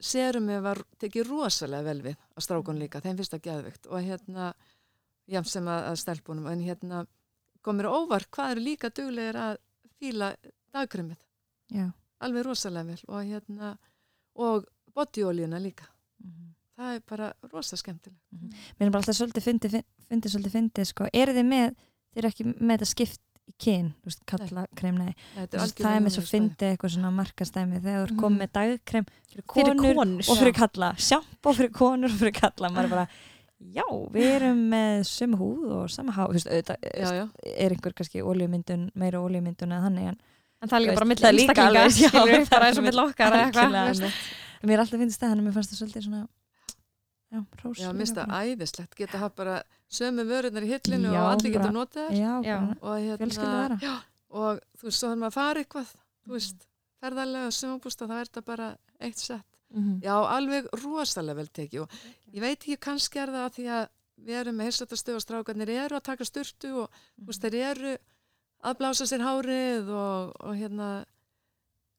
[0.00, 4.52] serumi var tekið rosalega vel við að strákun líka, þeim finnst það geðvikt og hérna,
[5.28, 7.06] jafn sem að, að stelpunum, en hérna
[7.62, 9.56] komir óvart hvað eru líka duglegir að
[9.98, 10.30] fíla
[10.72, 11.18] dagkrymið,
[11.74, 11.88] Já.
[12.22, 13.00] alveg rosalega vel.
[13.08, 13.72] Og hérna,
[14.38, 15.97] og bodyolíuna líka, Mhm.
[16.78, 18.20] Það er bara rosa skemmtilegt.
[18.78, 21.08] Mér er bara alltaf svolítið fyndið, fyndið svolítið fyndið, sko.
[21.12, 21.72] Eru þið með,
[22.14, 25.14] þið eru ekki með þetta skipt í kyn, veist, kalla krem, nei.
[25.34, 28.20] Þetta Þú veist, Það er með svo fyndið eitthvað svona markastæmi þegar þú er Mhm.
[28.22, 30.28] komið með dagkrem fyrir konur konur.
[30.28, 33.06] og fyrir kalla, sjampó fyrir konur og fyrir kalla, maður er bara,
[33.58, 38.22] já, við erum með sömu húð og sama há, þú veist, auðvitað er einhver kannski
[38.22, 40.18] oljumyndun, meira oljumyndun eða þannig, en
[40.60, 43.02] En það er líka bara er líka einstaklinga, skilur bara er eins og mitt- milli
[43.08, 44.12] okkar eða eitthvað.
[44.62, 46.28] mér er alltaf fyndist það, hann mér fannst það svolítið svona,
[47.32, 47.40] já,
[47.82, 49.56] já, mista æðislegt, geta hafa bara
[49.90, 51.72] sömu vörunar í hillinu Já, og allir geta
[52.16, 52.32] Já.
[52.44, 53.18] bara, og hérna,
[53.82, 53.94] já,
[54.30, 55.92] og þú veist, svo þannig að fara eitthvað,
[56.24, 56.66] þú veist,
[57.02, 58.68] ferðarlega sumabústa, þá er þetta bara
[59.00, 59.46] eitt sett.
[59.74, 60.00] Mhm.
[60.02, 61.90] Já, alveg rosalega vel tekið og
[62.32, 65.68] ég veit ekki kannski er það að því að við erum með heilsættastöð og strákarnir
[65.68, 66.88] eru að taka sturtu og
[67.20, 67.92] þú veist, þeir eru
[68.64, 70.88] að blása sér hárið og, og hérna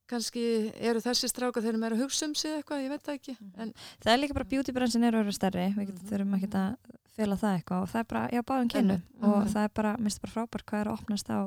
[0.10, 0.44] kannski
[0.80, 3.36] eru þessi strákar þeir eru meira að hugsa um sig eitthvað, ég veit það ekki
[3.64, 6.10] en Það er líka bara beautybransin er að vera stærri við getum, Mhm.
[6.10, 6.76] þurfum ekki að
[7.20, 9.24] fela það eitthvað og það er bara, já, báðum kynum Einmitt.
[9.24, 9.50] og Mhm.
[9.54, 11.40] það er bara, minnst bara frábært hvað er að opnast á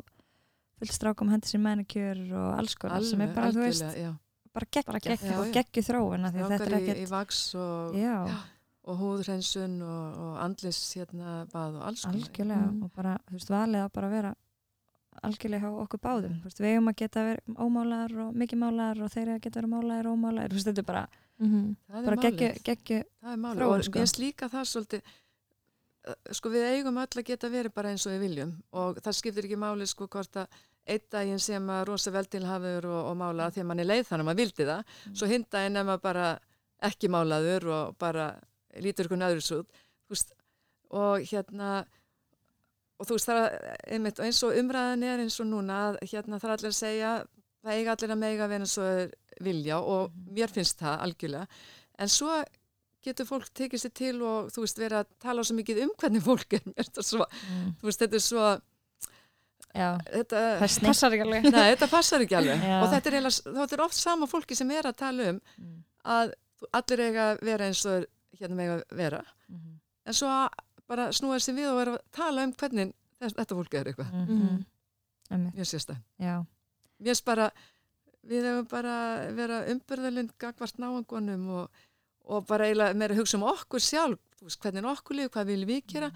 [0.79, 4.15] fullt strákum hendi sér manikjur og alls konar sem er bara, þú veist, já.
[4.53, 5.83] bara geggja og geggju
[6.43, 7.95] að þetta strákar er í, í vaks og,
[8.85, 12.17] og húðhreinsun og, og andlis hérna bað og alls konar.
[12.19, 12.83] algjörlega Mm.
[12.83, 14.35] og bara, þú veist, valið á bara að vera
[15.23, 16.37] algjörlega hjá okkur báðum.
[16.47, 19.73] Við eigum að geta verið ómálar og mikið málar og þeir eiga að geta verið
[19.75, 21.09] málar og ómálar þetta er bara,
[21.43, 21.77] Mhm.
[21.91, 22.17] Það er bara
[22.63, 23.99] geggju, Það er þróun, og sko.
[23.99, 25.03] mér slíka það svolítið
[26.07, 28.53] uh, sko við eigum öll að geta verið bara eins og við viljum.
[28.73, 30.47] Og það skiptir ekki máli sko hvort að
[30.87, 34.29] einn daginn sem að rosa veldilhafur og, og mála að mann er leið þannig að
[34.31, 34.85] maður vildi það.
[35.07, 35.15] Mm.
[35.17, 36.39] svo hinn daginn er maður bara
[36.83, 38.29] ekki málaður og bara
[38.83, 39.65] lítur ykkur öðru svo
[40.93, 41.85] og hérna
[43.03, 46.01] og þú veist það er einmitt og eins og umræðan er eins og núna að
[46.13, 47.13] hérna er allir að segja
[47.63, 50.35] það eiga allir að mega vera eins og vilja og Mhm.
[50.39, 51.47] mér finnst það algjörlega.
[51.99, 52.43] En svo
[53.03, 56.23] getur fólk tekið sér til og þú veist verið að tala svo mikið um hvernig
[56.23, 56.63] fólk er.
[56.77, 58.45] Mér svo, mm, þú veist þetta er svo
[59.75, 60.43] já, þetta,
[60.87, 61.47] Passar ekki alveg.
[61.51, 62.63] Nei, þetta passar ekki alveg.
[62.71, 62.77] Já.
[62.85, 65.79] og þetta er, eiginlega- þetta er oft sama fólki sem er að tala um Mm,
[66.05, 66.33] að
[66.79, 68.07] allir eiga að vera eins og
[68.39, 69.23] hérna mega vera.
[69.49, 70.29] Mhm, en svo
[70.93, 74.11] bara snúa sér við og vera að tala um hvernig þess, þetta fólk er eitthvað.
[74.23, 74.65] Mhm,
[75.33, 76.35] einmitt, mjög sérstæð já,
[77.01, 77.47] mér finnst bara
[78.33, 81.81] við hefum bara að vera umbyrðalind gagvart náangunum og,
[82.31, 84.21] og bara eiginlega meira að hugsa um okkur sjálf
[84.63, 86.09] hvernig okkur líður, hvað viljum við gera?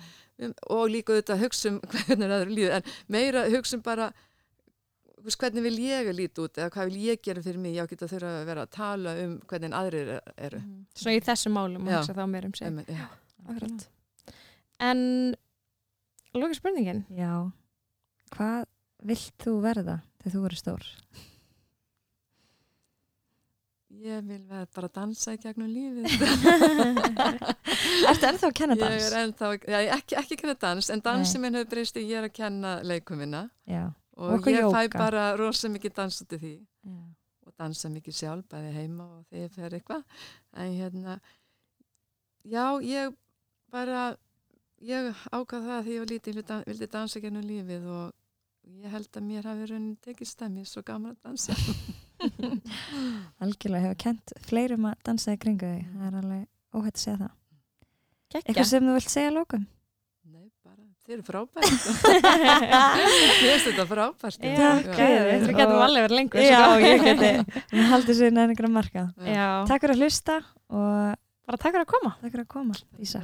[0.43, 4.09] Um, og líka auðvitað hugsa um hvernig öðru líður, en meira hugsa um bara
[5.27, 8.33] hvernig vil ég líti út eða hvað vil ég gera fyrir mig, já geta þurfa
[8.41, 10.61] að vera að tala um hvernig aðrir er- eru
[10.95, 11.99] Svona í þessum málum og Já.
[12.03, 12.99] hugsa þá meir um sig.
[13.47, 13.87] Akkurat.
[14.83, 14.99] En
[16.37, 17.05] loka spurningin.
[17.17, 17.33] Já,
[18.37, 18.67] hvað
[19.07, 20.85] vilt þú verða þegar þú verður stór?
[23.97, 26.05] ég vil vera bara að dansa í gegnum lífið
[28.11, 29.07] Ertu ennþá að kenna ég dans?
[29.07, 32.27] er ennþá, já, ekki, ekki kenna dans en dansi minn hefur breyst í ég er
[32.29, 33.87] að kenna leikumina Já,
[34.19, 34.99] og Og ég fæ jóga.
[35.01, 36.99] bara rosa mikið dans út í því já.
[37.47, 40.03] og dansa mikið sjálf bæði heima og þegar ég fer eitthvað
[40.53, 41.17] en hérna
[42.45, 43.17] já, ég
[43.73, 44.05] bara
[44.85, 48.13] ég ákvað það að því ég var lítið vildi, vildi dansa gennum lífið og
[48.83, 51.55] ég held að mér hafi raunin tekið stemmi svo gaman að dansa
[53.45, 56.45] Algjörlega hefur kent fleirum að dansa í kringu þig Það er alveg
[56.77, 57.33] óhætt að segja það
[58.27, 58.43] Kekja.
[58.51, 59.67] Eitthvað sem þú vilt segja lókum?
[60.33, 61.69] Nei, bara, þeir eru frábært
[62.67, 64.91] ég veist þetta frábært Já, Takk.
[64.99, 66.43] Við getum Og- alveg verið lengur.
[66.43, 67.31] Já, ég geti
[67.77, 69.47] Við haldið sér nefnilega marka Já.
[69.71, 70.41] Takk fyrir að hlusta
[70.75, 72.17] og Bara takk fyrir að koma.
[72.19, 73.23] takk fyrir að koma Ísa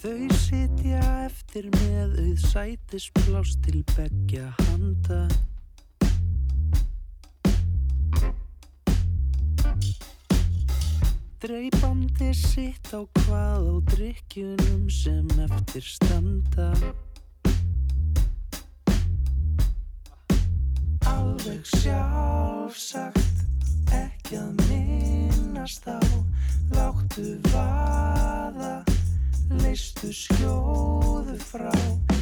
[0.00, 5.18] Þau sitja eftir með auð sætisplás til begja handa.
[11.44, 16.70] Dreipandi sitt á hvað á drikkjunum sem eftir standa.
[21.12, 23.44] Alveg sjálfsagt,
[24.00, 26.00] ekki að minnast á,
[26.72, 28.80] láttu vaða,
[29.58, 31.72] leistu skjóðu frá,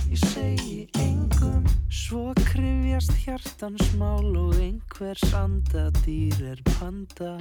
[0.09, 7.37] ég segi engum, svo krifjast hjartans mál og einhvers andadýr er panda.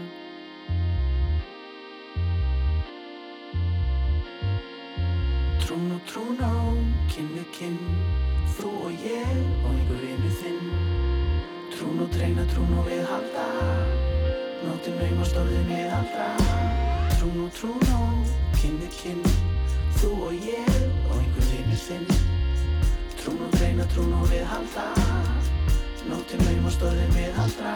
[5.63, 6.51] Trún og trún á,
[7.11, 7.79] kinn við kinn,
[8.57, 10.71] þú og ég og einhver vinnu þinn.
[11.75, 13.47] Trún og treyna, trún og við halda,
[14.65, 16.31] nóttin naumast orðin við aldra.
[17.17, 18.01] Trún og trún á,
[18.57, 19.23] kinn við kinn,
[19.97, 20.75] þú og ég
[21.09, 22.07] og einhver vinnu þinn.
[23.17, 24.85] Trún og treyna, trún og við halda,
[26.09, 27.73] nóttin naumast orðin við aldra.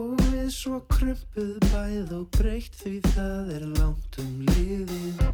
[0.00, 5.30] Og við svo krumpuð bæð og breytt því það er langt um liðið.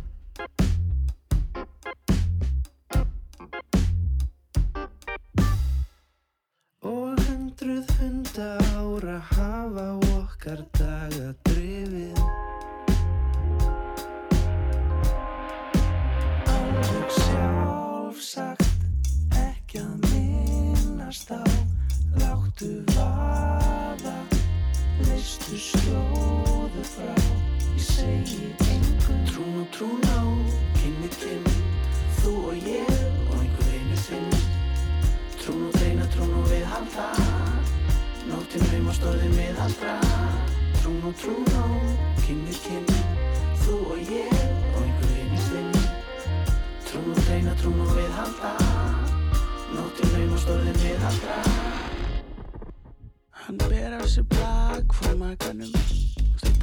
[7.67, 12.19] Hundruð hunda ára hafa okkar daga drifið.
[16.53, 18.87] Alveg sjálfsagt,
[19.41, 21.43] ekki að minnast á,
[22.23, 24.15] láttu vaða,
[25.09, 27.15] leistu skjóðu frá,
[27.75, 29.25] ég segi engum.
[29.33, 30.23] Trún og trún á,
[30.79, 31.51] kinn við kinn,
[32.21, 32.95] þú og ég
[33.27, 34.66] og einhver einu þinn.
[35.47, 37.05] Trún og reyna, trún og við halda,
[38.27, 39.93] nóttin naumast orðin við aldra.
[40.81, 41.63] Trún og trún á,
[42.25, 42.89] kinn við kinn,
[43.63, 44.33] þú og ég
[44.73, 45.71] og einhver einu þinn.
[46.89, 48.51] Trún og reyna, trún og við halda,
[49.77, 51.39] nóttin naumast orðin við aldra.
[53.45, 56.06] Hann ber af sér blag frá makanum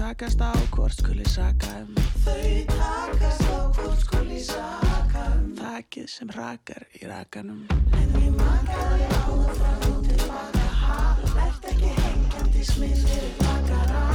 [0.03, 1.95] takast á hvort skuli saka um.
[2.25, 5.45] Þau takast á hvort skuli saka um.
[5.55, 7.61] Þakið sem rakar í rakanum.
[7.95, 10.99] En við makaði áður fram og tilbaka ha
[11.37, 14.12] Vert ekki hengjandi smið fyrir bakara Rakara,